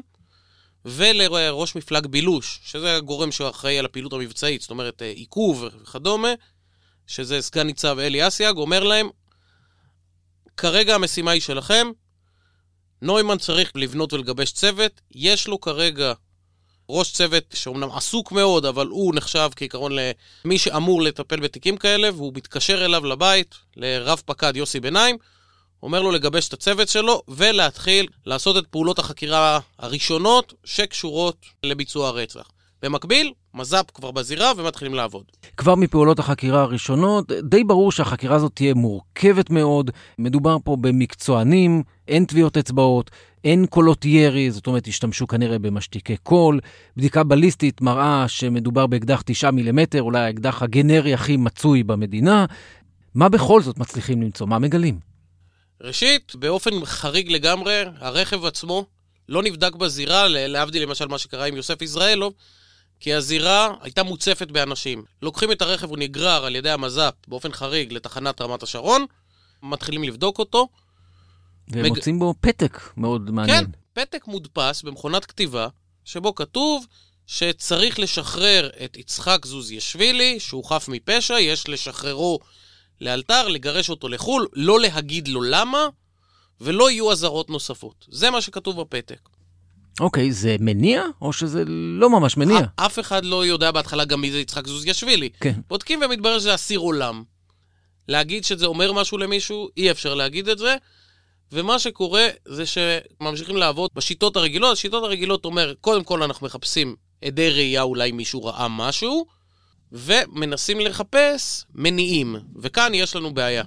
[0.86, 6.30] ולראש מפלג בילוש, שזה הגורם שאחראי על הפעילות המבצעית, זאת אומרת אה, עיכוב וכדומה,
[7.08, 9.10] שזה סגן ניצב אלי אסיאג, אומר להם,
[10.58, 11.88] כרגע המשימה היא שלכם,
[13.02, 16.14] נוימן צריך לבנות ולגבש צוות, יש לו כרגע
[16.90, 19.92] ראש צוות שאומנם עסוק מאוד, אבל הוא נחשב כעיקרון
[20.46, 25.18] למי שאמור לטפל בתיקים כאלה, והוא מתקשר אליו לבית, לרב פקד יוסי ביניים,
[25.84, 32.50] אומר לו לגבש את הצוות שלו ולהתחיל לעשות את פעולות החקירה הראשונות שקשורות לביצוע הרצח.
[32.82, 35.24] במקביל, מז"פ כבר בזירה ומתחילים לעבוד.
[35.58, 39.92] כבר מפעולות החקירה הראשונות, די ברור שהחקירה הזאת תהיה מורכבת מאוד.
[40.20, 43.12] מדובר פה במקצוענים, אין טביעות אצבעות,
[43.44, 46.60] אין קולות ירי, זאת אומרת, השתמשו כנראה במשתיקי קול.
[46.98, 52.46] בדיקה בליסטית מראה שמדובר באקדח 9 מילימטר, אולי האקדח הגנרי הכי מצוי במדינה.
[53.16, 54.48] מה בכל זאת מצליחים למצוא?
[54.48, 55.00] מה מגלים?
[55.82, 58.86] ראשית, באופן חריג לגמרי, הרכב עצמו
[59.30, 62.34] לא נבדק בזירה, להבדיל למשל מה שקרה עם יוסף יזרעאלוב,
[63.06, 65.04] כי הזירה הייתה מוצפת באנשים.
[65.22, 69.06] לוקחים את הרכב, הוא נגרר על ידי המז"פ באופן חריג לתחנת רמת השרון,
[69.64, 70.68] מתחילים לבדוק אותו.
[71.68, 72.22] ומוצאים מג...
[72.22, 73.66] בו פתק מאוד מעניין.
[73.66, 75.68] כן, פתק מודפס במכונת כתיבה,
[76.06, 76.86] שבו כתוב
[77.28, 82.40] שצריך לשחרר את יצחק זוזיאשווילי, שהוא חף מפשע, יש לשחררו
[83.02, 85.88] לאלתר, לגרש אותו לחו"ל, לא להגיד לו למה,
[86.62, 88.06] ולא יהיו אזהרות נוספות.
[88.10, 89.30] זה מה שכתוב בפתק.
[90.00, 92.60] אוקיי, זה מניע, או שזה לא ממש מניע?
[92.76, 95.30] אף אחד לא יודע בהתחלה גם מי זה יצחק זוזיאשווילי.
[95.40, 95.60] כן.
[95.68, 97.24] בודקים ומתברר שזה אסיר עולם.
[98.08, 100.76] להגיד שזה אומר משהו למישהו, אי אפשר להגיד את זה.
[101.52, 104.72] ומה שקורה זה שממשיכים לעבוד בשיטות הרגילות.
[104.72, 109.26] השיטות הרגילות אומר, קודם כל אנחנו מחפשים עדי ראייה, אולי מישהו ראה משהו,
[109.92, 112.36] ומנסים לחפש מניעים.
[112.62, 113.64] וכאן יש לנו בעיה.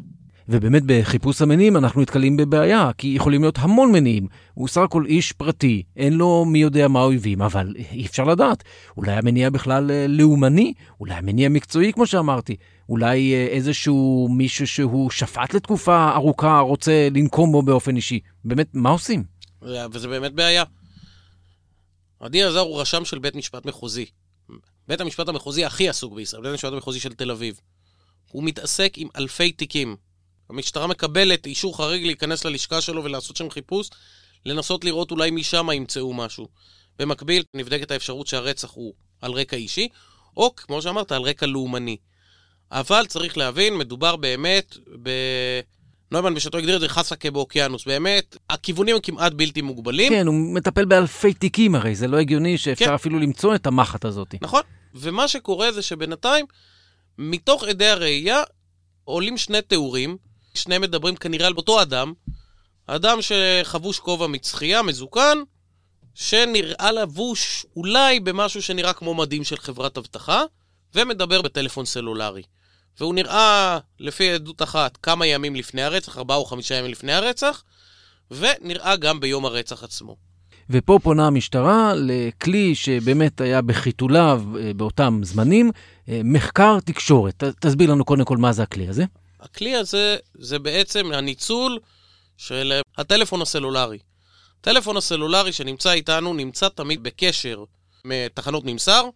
[0.49, 4.27] ובאמת בחיפוש המניעים אנחנו נתקלים בבעיה, כי יכולים להיות המון מניעים.
[4.55, 8.65] הוא סך הכל איש פרטי, אין לו מי יודע מה האויבים, אבל אי אפשר לדעת.
[8.97, 12.57] אולי המניע בכלל אה, לאומני, אולי המניע מקצועי, כמו שאמרתי.
[12.89, 18.21] אולי אה, איזשהו מישהו שהוא שפט לתקופה ארוכה רוצה לנקום בו באופן אישי.
[18.45, 19.25] באמת, מה עושים?
[19.93, 20.65] וזה באמת בעיה.
[22.21, 24.07] עדי עזר הוא רשם של בית משפט מחוזי.
[24.89, 27.61] בית המשפט המחוזי הכי עסוק בישראל, בית המשפט המחוזי של תל אביב.
[28.33, 29.97] הוא מתעסק עם אלפי תיקים.
[30.51, 33.91] המשטרה מקבלת אישור חריג להיכנס ללשכה שלו ולעשות שם חיפוש,
[34.47, 36.49] לנסות לראות אולי משם ימצאו משהו.
[36.99, 39.89] במקביל, נבדקת האפשרות שהרצח הוא על רקע אישי,
[40.37, 41.97] או כמו שאמרת, על רקע לאומני.
[42.73, 45.11] אבל צריך להבין, מדובר באמת ב...
[46.13, 47.85] נוימן בשעתו הגדיר את זה חסקה באוקיינוס.
[47.85, 50.13] באמת, הכיוונים הם כמעט בלתי מוגבלים.
[50.13, 52.95] כן, הוא מטפל באלפי תיקים הרי, זה לא הגיוני שאפשר כן.
[52.95, 54.35] אפילו למצוא את המחט הזאת.
[54.41, 54.63] נכון,
[54.95, 56.47] ומה שקורה זה שבינתיים,
[57.19, 58.43] מתוך עדי הראייה,
[59.05, 60.17] עולים שני תיאורים,
[60.59, 62.13] שניהם מדברים כנראה על אותו אדם,
[62.87, 65.39] אדם שחבוש כובע מצחייה, מזוקן,
[66.15, 70.43] שנראה לבוש אולי במשהו שנראה כמו מדים של חברת אבטחה,
[70.95, 72.43] ומדבר בטלפון סלולרי.
[73.01, 77.63] והוא נראה, לפי עדות אחת, כמה ימים לפני הרצח, ארבעה או חמישה ימים לפני הרצח,
[78.31, 80.17] ונראה גם ביום הרצח עצמו.
[80.71, 85.71] ופה פונה המשטרה לכלי שבאמת היה בחיתוליו אה, באותם זמנים,
[86.09, 87.45] אה, מחקר תקשורת.
[87.61, 89.05] תסביר לנו קודם כל מה זה הכלי הזה.
[89.41, 91.79] הכלי הזה זה בעצם הניצול
[92.37, 93.99] של הטלפון הסלולרי.
[94.61, 97.65] הטלפון הסלולרי שנמצא איתנו נמצא תמיד בקשר
[98.05, 99.09] מתחנות ממסר,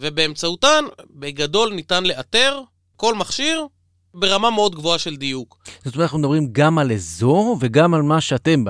[0.00, 2.60] ובאמצעותן בגדול ניתן לאתר
[2.96, 3.66] כל מכשיר
[4.14, 5.58] ברמה מאוד גבוהה של דיוק.
[5.84, 8.64] זאת אומרת, אנחנו מדברים גם על אזור וגם על מה שאתם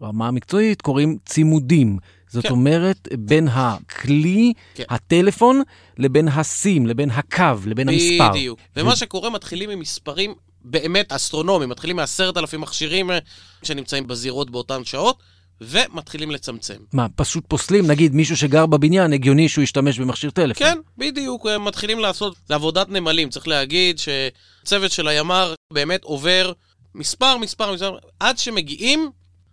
[0.00, 1.98] ברמה המקצועית קוראים צימודים.
[2.30, 2.50] זאת כן.
[2.50, 4.84] אומרת, בין הכלי, כן.
[4.90, 5.62] הטלפון,
[5.98, 8.20] לבין הסים, לבין הקו, לבין בדיוק.
[8.20, 8.30] המספר.
[8.30, 8.58] בדיוק.
[8.76, 8.96] ומה.
[8.96, 13.18] שקורה, מתחילים עם מספרים באמת אסטרונומיים, מתחילים מעשרת אלפים מכשירים אה,
[13.62, 15.22] שנמצאים בזירות באותן שעות.
[15.62, 16.74] ומתחילים לצמצם.
[16.92, 17.86] מה, פשוט פוסלים?
[17.86, 20.66] נגיד מישהו שגר בבניין, הגיוני שהוא ישתמש במכשיר טלפון.
[20.66, 23.30] כן, בדיוק, הם מתחילים לעשות, זה עבודת נמלים.
[23.30, 26.52] צריך להגיד שצוות של הימ"ר באמת עובר
[26.94, 29.10] מספר, מספר, מספר, עד שמגיעים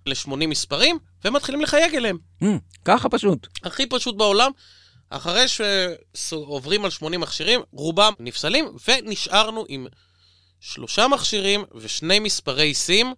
[0.08, 2.18] ל-80 מספרים, ומתחילים לחייג אליהם.
[2.44, 2.46] Mm,
[2.86, 3.48] ככה פשוט.
[3.64, 4.52] הכי פשוט בעולם.
[5.10, 5.46] אחרי
[6.14, 9.88] שעוברים על 80 מכשירים, רובם נפסלים, ונשארנו עם
[10.60, 13.14] שלושה מכשירים ושני מספרי סים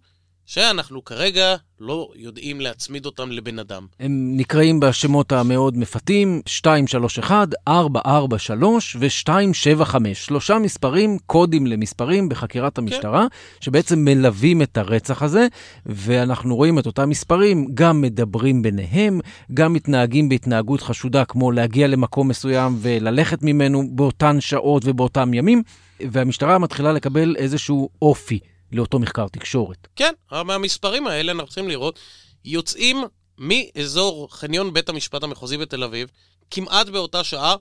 [0.50, 3.86] שאנחנו כרגע לא יודעים להצמיד אותם לבן אדם.
[4.00, 9.94] הם נקראים בשמות המאוד מפתים, 231, 443 ו-275.
[10.14, 13.26] שלושה מספרים, קודים למספרים בחקירת המשטרה,
[13.60, 15.46] שבעצם מלווים את הרצח הזה,
[15.86, 19.20] ואנחנו רואים את אותם מספרים, גם מדברים ביניהם,
[19.54, 25.62] גם מתנהגים בהתנהגות חשודה, כמו להגיע למקום מסוים וללכת ממנו באותן שעות ובאותם ימים,
[26.00, 28.38] והמשטרה מתחילה לקבל איזשהו אופי.
[28.72, 29.88] לאותו מחקר תקשורת.
[29.96, 31.98] כן, מהמספרים האלה אנחנו צריכים לראות,
[32.44, 33.04] יוצאים
[33.38, 36.08] מאזור חניון בית המשפט המחוזי בתל אביב,
[36.50, 37.54] כמעט באותה שעה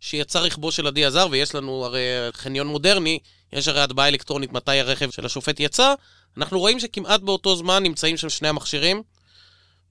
[0.00, 3.18] שיצא רכבו של עדי עזר, ויש לנו הרי חניון מודרני,
[3.52, 5.94] יש הרי הצבעה אלקטרונית מתי הרכב של השופט יצא,
[6.36, 9.02] אנחנו רואים שכמעט באותו זמן נמצאים שם שני המכשירים,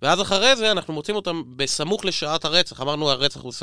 [0.01, 2.81] ואז אחרי זה אנחנו מוצאים אותם בסמוך לשעת הרצח.
[2.81, 3.53] אמרנו, הרצח הוא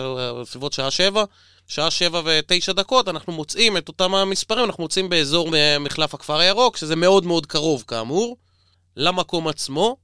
[0.44, 1.24] סביבות שעה שבע,
[1.66, 6.76] שעה שבע ותשע דקות, אנחנו מוצאים את אותם המספרים, אנחנו מוצאים באזור מחלף הכפר הירוק,
[6.76, 8.36] שזה מאוד מאוד קרוב כאמור,
[8.96, 9.96] למקום עצמו.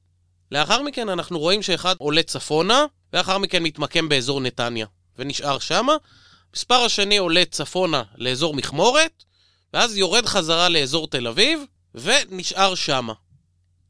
[0.52, 4.86] לאחר מכן אנחנו רואים שאחד עולה צפונה, ואחר מכן מתמקם באזור נתניה,
[5.18, 5.96] ונשאר שמה.
[6.56, 9.24] מספר השני עולה צפונה לאזור מכמורת,
[9.74, 11.60] ואז יורד חזרה לאזור תל אביב,
[11.94, 13.12] ונשאר שמה.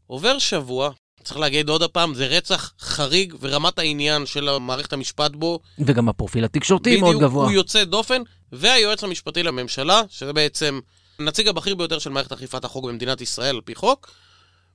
[0.06, 0.90] עובר שבוע,
[1.24, 5.60] צריך להגיד עוד פעם, זה רצח חריג ורמת העניין של מערכת המשפט בו.
[5.78, 7.26] וגם הפרופיל התקשורתי מאוד גבוה.
[7.28, 10.80] בדיוק, הוא יוצא דופן, והיועץ המשפטי לממשלה, שזה בעצם
[11.18, 14.10] הנציג הבכיר ביותר של מערכת אכיפת החוק במדינת ישראל על פי חוק,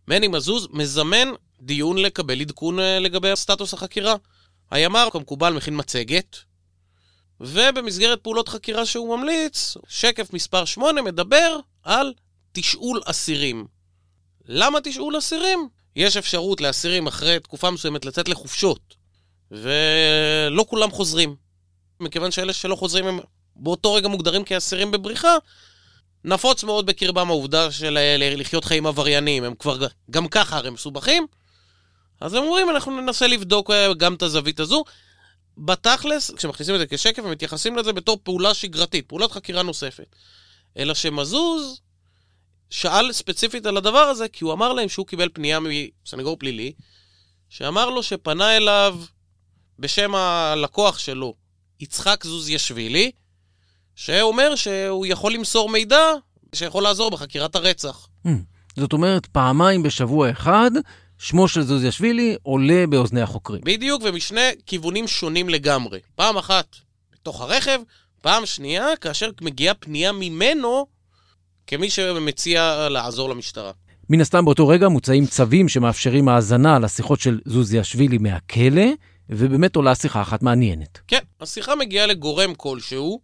[0.07, 1.27] מני מזוז מזמן
[1.61, 4.15] דיון לקבל עדכון אה, לגבי סטטוס החקירה.
[4.71, 6.37] הימ"ר, כמקובל, מכין מצגת,
[7.39, 12.13] ובמסגרת פעולות חקירה שהוא ממליץ, שקף מספר 8 מדבר על
[12.51, 13.67] תשאול אסירים.
[14.45, 15.69] למה תשאול אסירים?
[15.95, 18.95] יש אפשרות לאסירים אחרי תקופה מסוימת לצאת לחופשות,
[19.51, 21.35] ולא כולם חוזרים.
[21.99, 23.19] מכיוון שאלה שלא חוזרים הם
[23.55, 25.37] באותו רגע מוגדרים כאסירים בבריחה,
[26.25, 31.27] נפוץ מאוד בקרבם העובדה של לחיות חיים עבריינים, הם כבר גם ככה הרי מסובכים,
[32.21, 34.83] אז הם אומרים, אנחנו ננסה לבדוק אה, גם את הזווית הזו.
[35.57, 40.15] בתכלס, כשמכניסים את זה כשקף, הם מתייחסים לזה בתור פעולה שגרתית, פעולת חקירה נוספת.
[40.77, 41.81] אלא שמזוז
[42.73, 45.59] שאל ספציפית על הדבר הזה, כי הוא אמר להם שהוא קיבל פנייה
[46.05, 46.73] מסנגור פלילי,
[47.49, 48.99] שאמר לו שפנה אליו
[49.79, 51.33] בשם הלקוח שלו,
[51.79, 53.11] יצחק זוזיאשווילי,
[53.95, 56.03] שאומר שהוא יכול למסור מידע
[56.55, 58.07] שיכול לעזור בחקירת הרצח.
[58.27, 58.29] Hmm.
[58.75, 60.71] זאת אומרת, פעמיים בשבוע אחד,
[61.17, 63.61] שמו של זוזיאשווילי עולה באוזני החוקרים.
[63.63, 65.99] בדיוק, ומשני כיוונים שונים לגמרי.
[66.15, 66.75] פעם אחת
[67.13, 67.79] בתוך הרכב,
[68.21, 70.87] פעם שנייה, כאשר מגיעה פנייה ממנו
[71.67, 73.71] כמי שמציע לעזור למשטרה.
[74.09, 78.85] מן הסתם באותו רגע מוצאים צווים שמאפשרים האזנה לשיחות של זוזיאשווילי מהכלא,
[79.29, 80.99] ובאמת עולה שיחה אחת מעניינת.
[81.07, 83.21] כן, השיחה מגיעה לגורם כלשהו,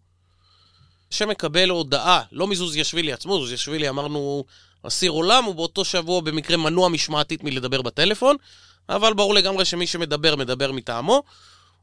[1.10, 4.44] שמקבל הודעה, לא מזוזיאשווילי עצמו, זוזיאשווילי אמרנו
[4.84, 8.36] אסיר עולם, הוא באותו שבוע במקרה מנוע משמעתית מלדבר בטלפון,
[8.90, 11.24] אבל ברור לגמרי שמי שמדבר, מדבר מטעמו.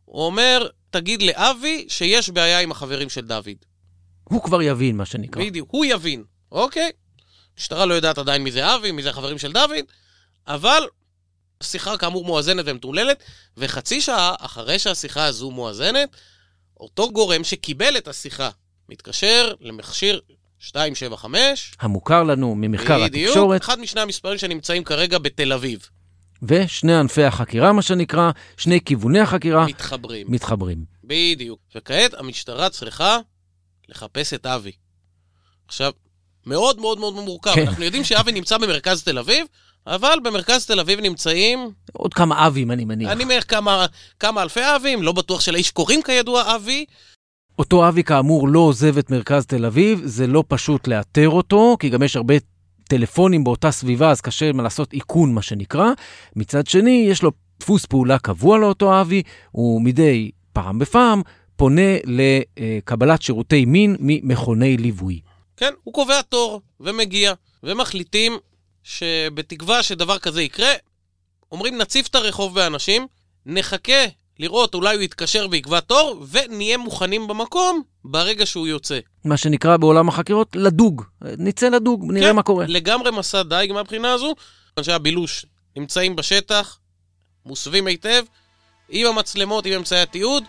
[0.04, 3.56] הוא אומר, תגיד לאבי שיש בעיה עם החברים של דוד.
[4.24, 5.44] הוא כבר יבין, מה שנקרא.
[5.44, 6.24] בדיוק, הוא יבין.
[6.52, 6.90] אוקיי,
[7.54, 9.85] המשטרה לא יודעת עדיין מי זה אבי, מי זה החברים של דוד,
[10.46, 10.82] אבל
[11.61, 13.22] השיחה כאמור מואזנת ומטוללת,
[13.56, 16.16] וחצי שעה אחרי שהשיחה הזו מואזנת,
[16.80, 18.50] אותו גורם שקיבל את השיחה
[18.88, 20.20] מתקשר למכשיר
[20.74, 21.72] 275.
[21.80, 23.48] המוכר לנו ממחקר בדיוק, התקשורת.
[23.48, 25.88] בדיוק, אחד משני המספרים שנמצאים כרגע בתל אביב.
[26.42, 29.66] ושני ענפי החקירה, מה שנקרא, שני כיווני החקירה.
[29.66, 30.26] מתחברים.
[30.30, 30.85] מתחברים.
[31.04, 31.61] בדיוק.
[31.74, 33.18] וכעת המשטרה צריכה
[33.88, 34.72] לחפש את אבי.
[35.68, 35.92] עכשיו,
[36.46, 37.54] מאוד מאוד מאוד מורכב.
[37.54, 37.66] כן.
[37.66, 39.46] אנחנו יודעים שאבי נמצא במרכז תל אביב,
[39.87, 41.70] אבל במרכז תל אביב נמצאים...
[41.92, 43.12] עוד כמה אבים, אני מניח.
[43.12, 43.87] אני אומר כמה,
[44.20, 46.85] כמה אלפי אבים, לא בטוח שלאיש קוראים כידוע אבי.
[47.59, 51.88] אותו אבי כאמור לא עוזב את מרכז תל אביב, זה לא פשוט לאתר אותו, כי
[51.88, 52.35] גם יש הרבה
[52.88, 55.90] טלפונים באותה סביבה, אז קשה לעשות איכון, מה שנקרא.
[56.37, 61.22] מצד שני, יש לו דפוס פעולה קבוע לאותו אבי, הוא מדי פעם בפעם
[61.56, 65.20] פונה לקבלת שירותי מין ממכוני ליווי.
[65.56, 68.38] כן, הוא קובע תור ומגיע, ומחליטים
[68.82, 70.72] שבתקווה שדבר כזה יקרה,
[71.52, 73.07] אומרים נציף את הרחוב באנשים,
[73.46, 74.04] נחכה
[74.38, 78.98] לראות, אולי הוא יתקשר ויקבע תור, ונהיה מוכנים במקום ברגע שהוא יוצא.
[79.24, 81.02] מה שנקרא בעולם החקירות, לדוג.
[81.22, 82.66] נצא לדוג, נראה כן, מה קורה.
[82.68, 84.34] לגמרי מסע דייג מהבחינה הזו.
[84.78, 85.46] אנשי הבילוש
[85.76, 86.78] נמצאים בשטח,
[87.46, 88.22] מוסווים היטב,
[88.88, 90.44] עם המצלמות, עם אמצעי התיעוד,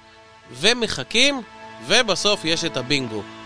[0.51, 1.41] ומחכים,
[1.87, 3.36] ובסוף יש את הבינגו.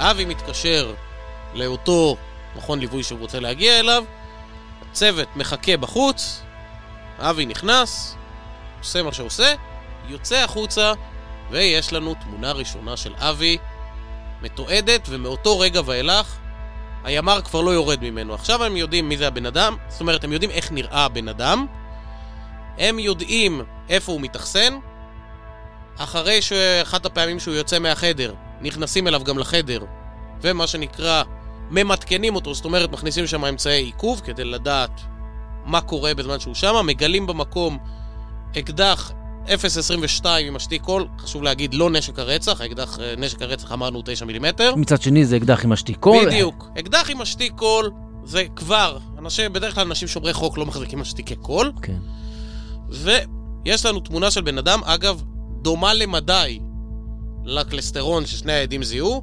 [0.00, 0.94] אבי מתקשר
[1.54, 2.16] לאותו
[2.56, 4.04] מכון ליווי שהוא רוצה להגיע אליו,
[4.90, 6.42] הצוות מחכה בחוץ,
[7.18, 8.16] אבי נכנס,
[8.78, 9.54] עושה מה שעושה,
[10.08, 10.92] יוצא החוצה,
[11.50, 13.58] ויש לנו תמונה ראשונה של אבי
[14.42, 16.36] מתועדת, ומאותו רגע ואילך,
[17.04, 18.34] הימ"ר כבר לא יורד ממנו.
[18.34, 21.66] עכשיו הם יודעים מי זה הבן אדם, זאת אומרת, הם יודעים איך נראה הבן אדם,
[22.78, 24.78] הם יודעים איפה הוא מתאכסן,
[25.98, 29.84] אחרי שאחת הפעמים שהוא יוצא מהחדר, נכנסים אליו גם לחדר,
[30.42, 31.22] ומה שנקרא,
[31.70, 35.00] ממתקנים אותו, זאת אומרת, מכניסים שם אמצעי עיכוב כדי לדעת
[35.64, 37.78] מה קורה בזמן שהוא שם, מגלים במקום
[38.58, 39.12] אקדח
[39.46, 44.24] 0.22 עם השתיק קול, חשוב להגיד, לא נשק הרצח, האקדח, אה, נשק הרצח אמרנו 9
[44.24, 44.74] מילימטר.
[44.76, 46.26] מצד שני זה אקדח עם השתיק קול.
[46.26, 46.68] בדיוק.
[46.78, 47.90] אקדח עם השתיק קול
[48.24, 51.98] זה כבר, אנשים, בדרך כלל אנשים שומרי חוק לא מחזיקים השתיקי קול, כן.
[52.88, 55.22] ויש לנו תמונה של בן אדם, אגב,
[55.62, 56.60] דומה למדי
[57.44, 59.22] לקלסטרון ששני העדים זיהו,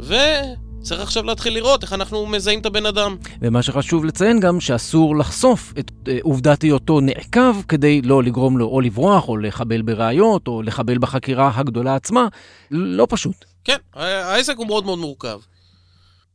[0.00, 3.16] וצריך עכשיו להתחיל לראות איך אנחנו מזהים את הבן אדם.
[3.40, 8.66] ומה שחשוב לציין גם שאסור לחשוף את אה, עובדת היותו נעקב כדי לא לגרום לו
[8.66, 12.28] או לברוח או לחבל בראיות או לחבל בחקירה הגדולה עצמה.
[12.70, 13.44] לא פשוט.
[13.64, 15.40] כן, העסק הוא מאוד מאוד מורכב.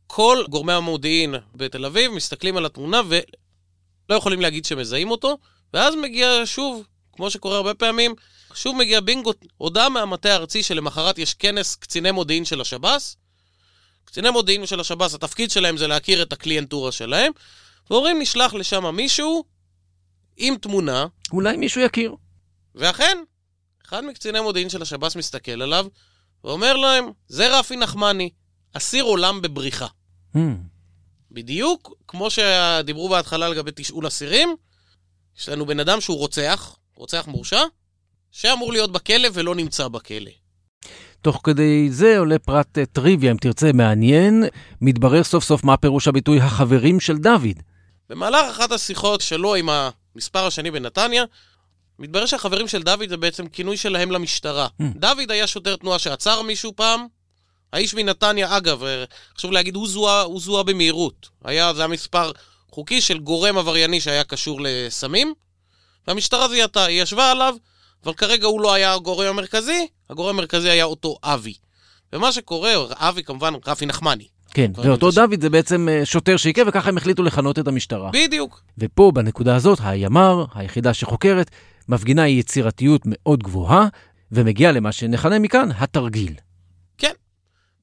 [0.06, 5.38] כל גורמי המודיעין בתל אביב מסתכלים על התמונה ולא יכולים להגיד שמזהים אותו,
[5.74, 8.14] ואז מגיע שוב, כמו שקורה הרבה פעמים,
[8.54, 13.16] שוב מגיע בינגו, הודעה מהמטה הארצי שלמחרת יש כנס קציני מודיעין של השב"ס.
[14.04, 17.32] קציני מודיעין של השב"ס, התפקיד שלהם זה להכיר את הקליינטורה שלהם,
[17.90, 19.44] ואומרים נשלח לשם מישהו
[20.36, 22.14] עם תמונה, אולי מישהו יכיר.
[22.74, 23.18] ואכן,
[23.86, 25.86] אחד מקציני מודיעין של השב"ס מסתכל עליו
[26.44, 28.30] ואומר להם, זה רפי נחמני,
[28.72, 29.86] אסיר עולם בבריחה.
[30.36, 30.38] Hmm.
[31.30, 34.56] בדיוק כמו שדיברו בהתחלה לגבי תשאול אסירים,
[35.38, 37.62] יש לנו בן אדם שהוא רוצח, רוצח מורשע,
[38.32, 40.30] שאמור להיות בכלא ולא נמצא בכלא.
[41.22, 44.44] תוך כדי זה עולה פרט אה, טריוויה, אם תרצה, מעניין.
[44.80, 47.62] מתברר סוף סוף מה פירוש הביטוי החברים של דוד.
[48.08, 51.24] במהלך אחת השיחות שלו עם המספר השני בנתניה,
[51.98, 54.68] מתברר שהחברים של דוד זה בעצם כינוי שלהם למשטרה.
[54.82, 54.84] Hmm.
[54.94, 57.06] דוד היה שוטר תנועה שעצר מישהו פעם.
[57.72, 59.04] האיש מנתניה, אגב, אה,
[59.36, 61.28] חשוב להגיד, הוא זוהה, הוא זוהה במהירות.
[61.44, 62.32] היה, זה היה מספר
[62.70, 65.34] חוקי של גורם עברייני שהיה קשור לסמים,
[66.06, 67.54] והמשטרה זיהתה, היא ישבה עליו,
[68.04, 71.54] אבל כרגע הוא לא היה הגורם המרכזי, הגורם המרכזי היה אותו אבי.
[72.12, 74.26] ומה שקורה, אבי כמובן, רפי נחמני.
[74.54, 78.10] כן, ואותו דוד זה בעצם אה, שוטר שעיכב, וככה הם החליטו לכנות את המשטרה.
[78.12, 78.62] בדיוק.
[78.78, 81.50] ופה, בנקודה הזאת, הימ"ר, היחידה שחוקרת,
[81.88, 83.88] מפגינה יצירתיות מאוד גבוהה,
[84.32, 86.34] ומגיעה למה שנכנה מכאן, התרגיל.
[86.98, 87.12] כן.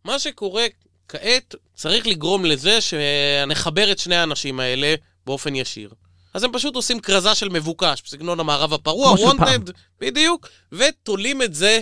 [0.06, 0.66] מה שקורה
[1.08, 4.96] כעת, צריך לגרום לזה שנחבר את שני האנשים האלה
[5.26, 5.90] באופן ישיר.
[6.38, 11.80] אז הם פשוט עושים כרזה של מבוקש, בסגנון המערב הפרוע, wanted, בדיוק, ותולים את זה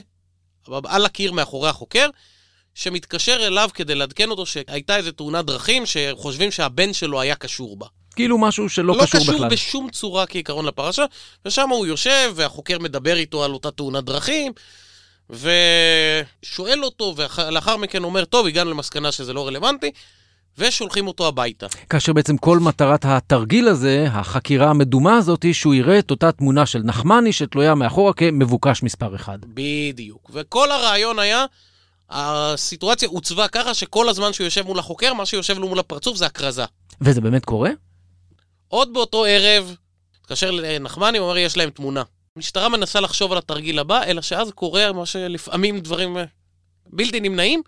[0.86, 2.10] על הקיר מאחורי החוקר,
[2.76, 7.86] שמתקשר אליו כדי לעדכן אותו שהייתה איזו תאונת דרכים שחושבים שהבן שלו היה קשור בה.
[8.16, 9.50] כאילו משהו שלא לא קשור קשור בכלל.
[9.50, 11.06] בשום צורה כעיקרון לפרשה,
[11.46, 14.52] ושם הוא יושב, והחוקר מדבר איתו על אותה תאונת דרכים,
[15.30, 19.92] ושואל אותו, ולאחר מכן אומר, טוב, הגענו למסקנה שזה לא רלוונטי,
[20.58, 21.68] ושולחים אותו הביתה.
[21.90, 26.66] כאשר בעצם כל מטרת התרגיל הזה, החקירה המדומה הזאת, היא שהוא יראה את אותה תמונה
[26.66, 29.40] של נחמני שתלויה מאחורה כמבוקש מספר אחד.
[29.46, 30.32] בדיוק.
[30.34, 31.46] וכל הרעיון היה,
[32.10, 36.26] הסיטואציה עוצבה ככה שכל הזמן שהוא יושב מול החוקר, מה שיושב לו מול הפרצוף זה
[36.26, 36.64] הכרזה.
[37.02, 37.70] וזה באמת קורה?
[38.68, 39.76] עוד באותו ערב,
[40.22, 42.04] התקשר לנחמני, הוא אומר, יש להם תמונה.
[42.36, 46.24] המשטרה מנסה לחשוב על התרגיל הבא, אלא שאז קורה מה שלפעמים דברים אה,
[46.88, 47.62] בלתי נמנעים.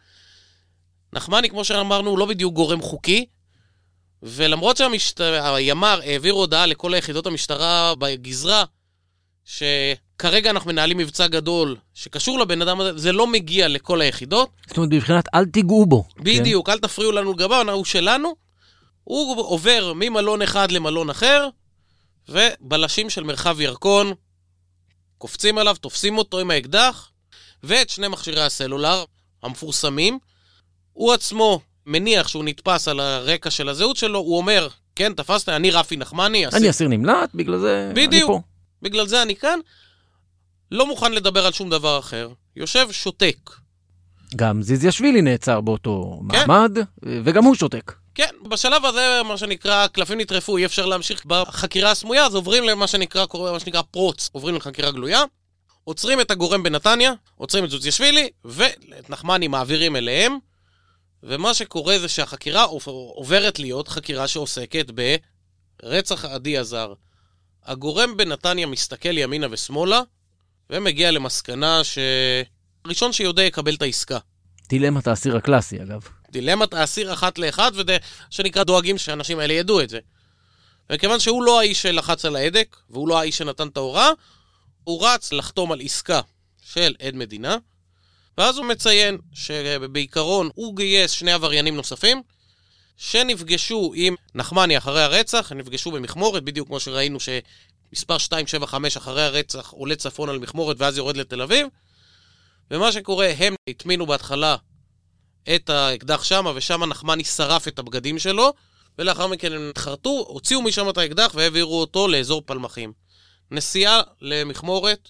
[1.14, 3.26] נחמני, כמו שאמרנו, הוא לא בדיוק גורם חוקי,
[4.24, 8.64] ולמרות שהימ"ר העביר הודעה לכל היחידות המשטרה בגזרה,
[9.46, 14.50] שכרגע אנחנו מנהלים מבצע גדול שקשור לבן אדם הזה, זה לא מגיע לכל היחידות.
[14.68, 16.04] זאת אומרת, בבחינת אל תיגעו בו.
[16.18, 18.36] בדיוק, אל תפריעו לנו לגביו, הוא שלנו.
[19.04, 21.50] הוא עובר ממלון אחד למלון אחר,
[22.30, 24.14] ובלשים של מרחב ירקון
[25.18, 27.12] קופצים עליו, תופסים אותו עם האקדח,
[27.64, 29.04] ואת שני מכשירי הסלולר
[29.44, 30.20] המפורסמים.
[30.98, 35.72] הוא עצמו מניח שהוא נתפס על הרקע של הזהות שלו, הוא אומר, כן, תפסת, אני
[35.72, 36.46] רפי נחמני.
[36.52, 36.58] כן.
[36.58, 38.28] אני אסיר נמלט, בגלל זה אני בדיוק.
[38.28, 38.42] פה.
[38.82, 39.60] בגלל זה אני כאן.
[40.72, 42.30] לא מוכן לדבר על שום דבר אחר.
[42.56, 43.50] יושב, שותק.
[44.36, 46.38] גם זיזיאשווילי נעצר באותו כן.
[46.48, 46.78] מעמד,
[47.24, 47.94] וגם הוא שותק.
[48.16, 52.88] כן, בשלב הזה, מה שנקרא, קלפים נטרפו, אי אפשר להמשיך בחקירה הסמויה, אז עוברים למה
[52.88, 55.24] שנקרא, קורה מה שנקרא פרוץ, עוברים לחקירה גלויה,
[55.84, 60.38] עוצרים את הגורם בנתניה, עוצרים את זוציאשווילי, ואת נחמני מעבירים אליהם,
[61.24, 64.92] ומה שקורה זה שהחקירה עוברת להיות חקירה שעוסקת
[65.84, 66.94] ברצח עדי הזר.
[67.66, 70.02] הגורם בנתניה מסתכל ימינה ושמאלה,
[70.70, 74.18] ומגיע למסקנה שהראשון שיודע יקבל את העסקה.
[74.70, 76.02] דילמת האסיר הקלאסי, אגב.
[76.32, 77.98] דילמת האסיר אחת לאחד, וזה
[78.30, 80.00] שנקרא דואגים שהאנשים האלה ידעו את זה.
[80.90, 84.10] וכיוון שהוא לא האיש שלחץ על ההדק, והוא לא האיש שנתן את ההוראה,
[84.84, 86.22] הוא רץ לחתום על עסקה
[86.62, 87.58] של עד מדינה,
[88.38, 92.22] ואז הוא מציין שבעיקרון הוא גייס שני עבריינים נוספים,
[92.98, 99.70] שנפגשו עם נחמני אחרי הרצח, הם נפגשו במכמורת, בדיוק כמו שראינו שמספר 275 אחרי הרצח
[99.70, 101.68] עולה צפון על מכמורת ואז יורד לתל אביב.
[102.72, 104.56] ומה שקורה, הם הטמינו בהתחלה
[105.56, 108.54] את האקדח שמה, ושמה נחמני שרף את הבגדים שלו,
[109.00, 112.94] ולאחר מכן הם התחרטו, הוציאו משם את האקדח והעבירו אותו לאזור פלמחים.
[113.52, 115.10] נסיעה למכמורת,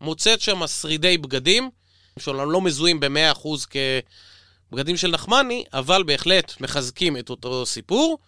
[0.00, 1.70] מוצאת שם שרידי בגדים,
[2.18, 3.48] שאומנם לא מזוהים ב-100%
[4.70, 8.18] כבגדים של נחמני, אבל בהחלט מחזקים את אותו סיפור.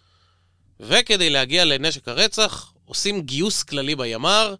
[0.79, 4.55] וכדי להגיע לנשק הרצח, עושים גיוס כללי בימ"ר,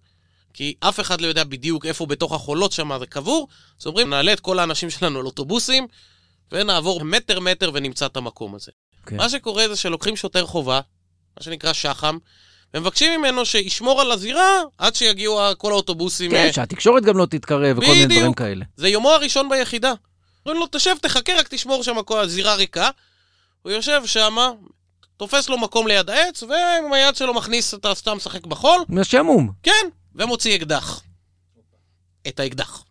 [0.54, 3.48] כי אף אחד לא יודע בדיוק איפה בתוך החולות שם זה קבור,
[3.82, 5.88] אז אומרים, נעלה את כל האנשים שלנו על אוטובוסים,
[6.52, 8.72] ונעבור מטר מטר ונמצא את המקום הזה.
[8.72, 9.10] Okay.
[9.10, 9.16] כן.
[9.16, 10.82] מה שקורה זה שלוקחים שוטר חובה,
[11.38, 12.18] מה שנקרא שח"ם,
[12.76, 16.32] ומבקשים ממנו שישמור על הזירה עד שיגיעו כל האוטובוסים.
[16.32, 18.16] כן, אה, שהתקשורת גם לא תתקרב וכל מיני.
[18.16, 18.66] דברים כאלה.
[18.78, 19.94] זה יומו הראשון ביחידה.
[20.46, 22.90] אומרים לו, תשב, תחכה, רק תשמור שם כל הזירה ריקה.
[23.62, 24.36] הוא יושב שם,
[25.18, 29.52] תופס לו מקום ליד העץ, ועם היד שלו מכניס, אתה סתם משחק בחול, מהשעמום.
[29.64, 31.02] כן, ומוציא אקדח.
[32.28, 32.84] את האקדח.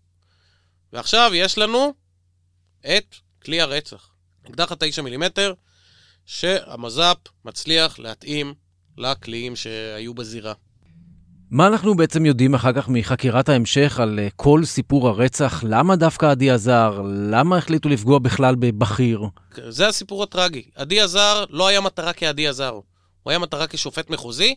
[0.93, 1.95] ועכשיו יש לנו
[2.87, 3.15] את
[3.45, 4.09] כלי הרצח.
[4.47, 5.55] אקדח התשע מילימטר,
[6.27, 8.55] שהמז"פ מצליח להתאים
[8.99, 10.53] לקליעים שהיו בזירה.
[11.51, 15.65] מה אנחנו בעצם יודעים אחר כך מחקירת ההמשך על אה, כל סיפור הרצח?
[15.67, 17.03] למה דווקא עדי עזר?
[17.31, 19.23] למה החליטו לפגוע בכלל בבכיר?
[19.69, 20.63] זה הסיפור הטרגי.
[20.75, 22.71] עדי עזר לא היה מטרה כעדי עזר.
[23.23, 24.55] הוא היה מטרה כשופט מחוזי,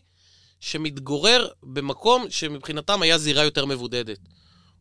[0.60, 4.18] שמתגורר במקום שמבחינתם היה זירה יותר מבודדת.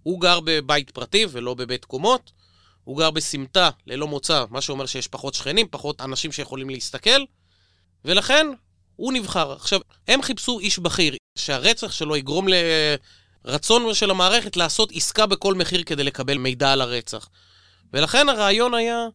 [0.04, 2.32] הוא גר בבית פרטי ולא בבית קומות,
[2.84, 7.22] הוא גר בסמטה ללא מוצא, מה שאומר שיש פחות שכנים, פחות אנשים שיכולים להסתכל,
[8.06, 8.48] ולכן
[8.98, 9.52] הוא נבחר.
[9.52, 12.48] עכשיו, הם חיפשו איש בכיר, שהרצח שלו יגרום
[13.46, 17.30] לרצון של המערכת לעשות עסקה בכל מחיר כדי לקבל מידע על הרצח.
[17.94, 19.08] ולכן הרעיון היה,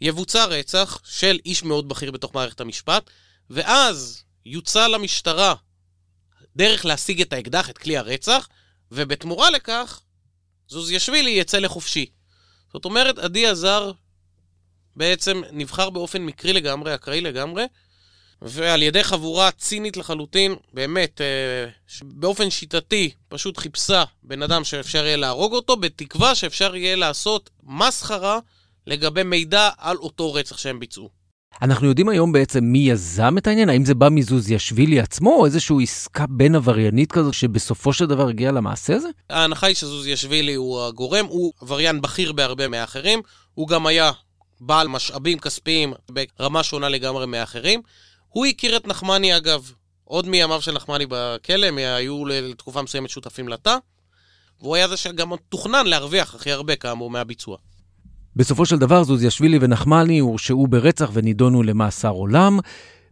[0.00, 3.10] יבוצע רצח של איש מאוד בכיר בתוך מערכת המשפט,
[3.50, 5.54] ואז יוצע למשטרה
[6.56, 8.48] דרך להשיג את האקדח, את כלי הרצח,
[8.92, 10.00] ובתמורה לכך,
[10.68, 12.06] זוזיאשווילי יצא לחופשי.
[12.72, 13.92] זאת אומרת, עדי עזר
[14.96, 17.64] בעצם נבחר באופן מקרי לגמרי, אקראי לגמרי,
[18.42, 21.70] ועל ידי חבורה צינית לחלוטין, באמת, אה,
[22.02, 28.38] באופן שיטתי, פשוט חיפשה בן אדם שאפשר יהיה להרוג אותו, בתקווה שאפשר יהיה לעשות מסחרה
[28.86, 31.20] לגבי מידע על אותו רצח שהם ביצעו.
[31.62, 33.68] אנחנו יודעים היום בעצם מי יזם את העניין?
[33.68, 38.52] האם זה בא מזוזיאשווילי עצמו, או איזושהי עסקה בין עבריינית כזו שבסופו של דבר הגיעה
[38.52, 39.08] למעשה הזה?
[39.30, 43.20] ההנחה היא שזוזיאשווילי הוא הגורם, הוא עבריין בכיר בהרבה מהאחרים,
[43.54, 44.10] הוא גם היה
[44.60, 45.92] בעל משאבים כספיים
[46.38, 47.82] ברמה שונה לגמרי מהאחרים.
[48.30, 49.72] הוא הכיר את נחמני אגב,
[50.04, 53.76] עוד מימיו של נחמני בכלא, הם היו לתקופה מסוימת שותפים לתא,
[54.60, 57.56] והוא היה זה שגם תוכנן להרוויח הכי הרבה כאמור מהביצוע.
[58.36, 62.58] בסופו של דבר זוזיאשווילי ונחמני הורשעו ברצח ונידונו למאסר עולם.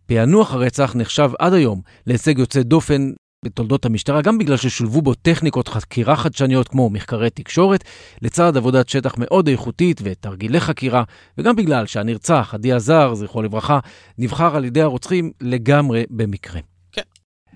[0.06, 3.12] פענוח הרצח נחשב עד היום להישג יוצא דופן
[3.45, 7.84] בתולדות המשטרה, גם בגלל ששולבו בו טכניקות חקירה חדשניות כמו מחקרי תקשורת,
[8.22, 11.03] לצד עבודת שטח מאוד איכותית ותרגילי חקירה,
[11.39, 13.78] וגם בגלל שהנרצח, עדי עזר, זכרו לברכה,
[14.18, 16.61] נבחר על ידי הרוצחים לגמרי במקרה.
[16.93, 17.03] כן.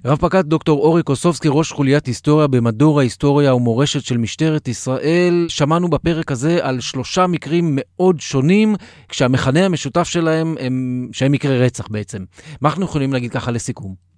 [0.05, 5.89] רב פקד דוקטור אורי קוסובסקי, ראש חוליית היסטוריה במדור ההיסטוריה ומורשת של משטרת ישראל, שמענו
[5.89, 8.75] בפרק הזה על שלושה מקרים מאוד שונים,
[9.09, 12.25] כשהמכנה המשותף שלהם הם, שהם מקרי רצח בעצם.
[12.61, 14.12] מה אנחנו יכולים להגיד ככה לסיכום?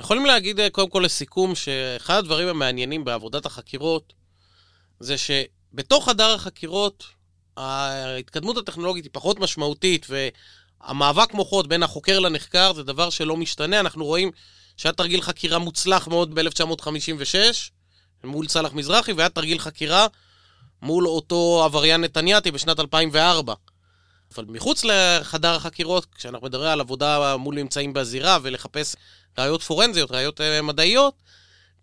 [0.00, 4.12] יכולים להגיד אה, קודם כל לסיכום שאחד הדברים המעניינים בעבודת החקירות
[5.00, 7.04] זה שבתוך חדר החקירות
[7.56, 13.80] ההתקדמות הטכנולוגית היא פחות משמעותית והמאבק מוחות בין החוקר לנחקר זה דבר שלא משתנה.
[13.80, 14.30] אנחנו רואים
[14.76, 17.34] שהיה תרגיל חקירה מוצלח מאוד ב-1956
[18.24, 20.06] מול סאלח מזרחי והיה תרגיל חקירה
[20.82, 23.54] מול אותו עבריין נתניאתי בשנת 2004.
[24.34, 28.94] אבל מחוץ לחדר החקירות, כשאנחנו מדברים על עבודה מול ממצאים בזירה ולחפש
[29.38, 31.14] ראיות פורנזיות, ראיות uh, מדעיות,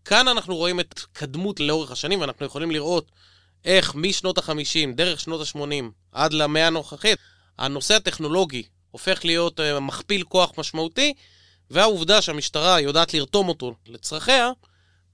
[0.05, 3.11] כאן אנחנו רואים את קדמות לאורך השנים, ואנחנו יכולים לראות
[3.65, 7.19] איך משנות ה-50, דרך שנות ה-80, עד למאה הנוכחית,
[7.57, 11.13] הנושא הטכנולוגי הופך להיות uh, מכפיל כוח משמעותי,
[11.71, 14.51] והעובדה שהמשטרה יודעת לרתום אותו לצרכיה,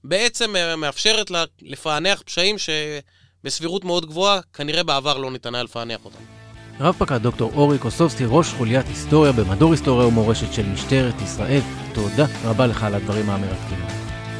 [0.04, 6.04] בעצם uh, מאפשרת לה לפענח פשעים שבסבירות מאוד גבוהה, כנראה בעבר לא ניתן היה לפענח
[6.04, 6.43] אותם.
[6.80, 11.60] רב פקד דוקטור אורי קוסובסקי, ראש חוליית היסטוריה במדור היסטוריה ומורשת של משטרת ישראל,
[11.92, 13.78] תודה רבה לך על הדברים המרתקים.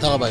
[0.01, 0.27] תודה רבה.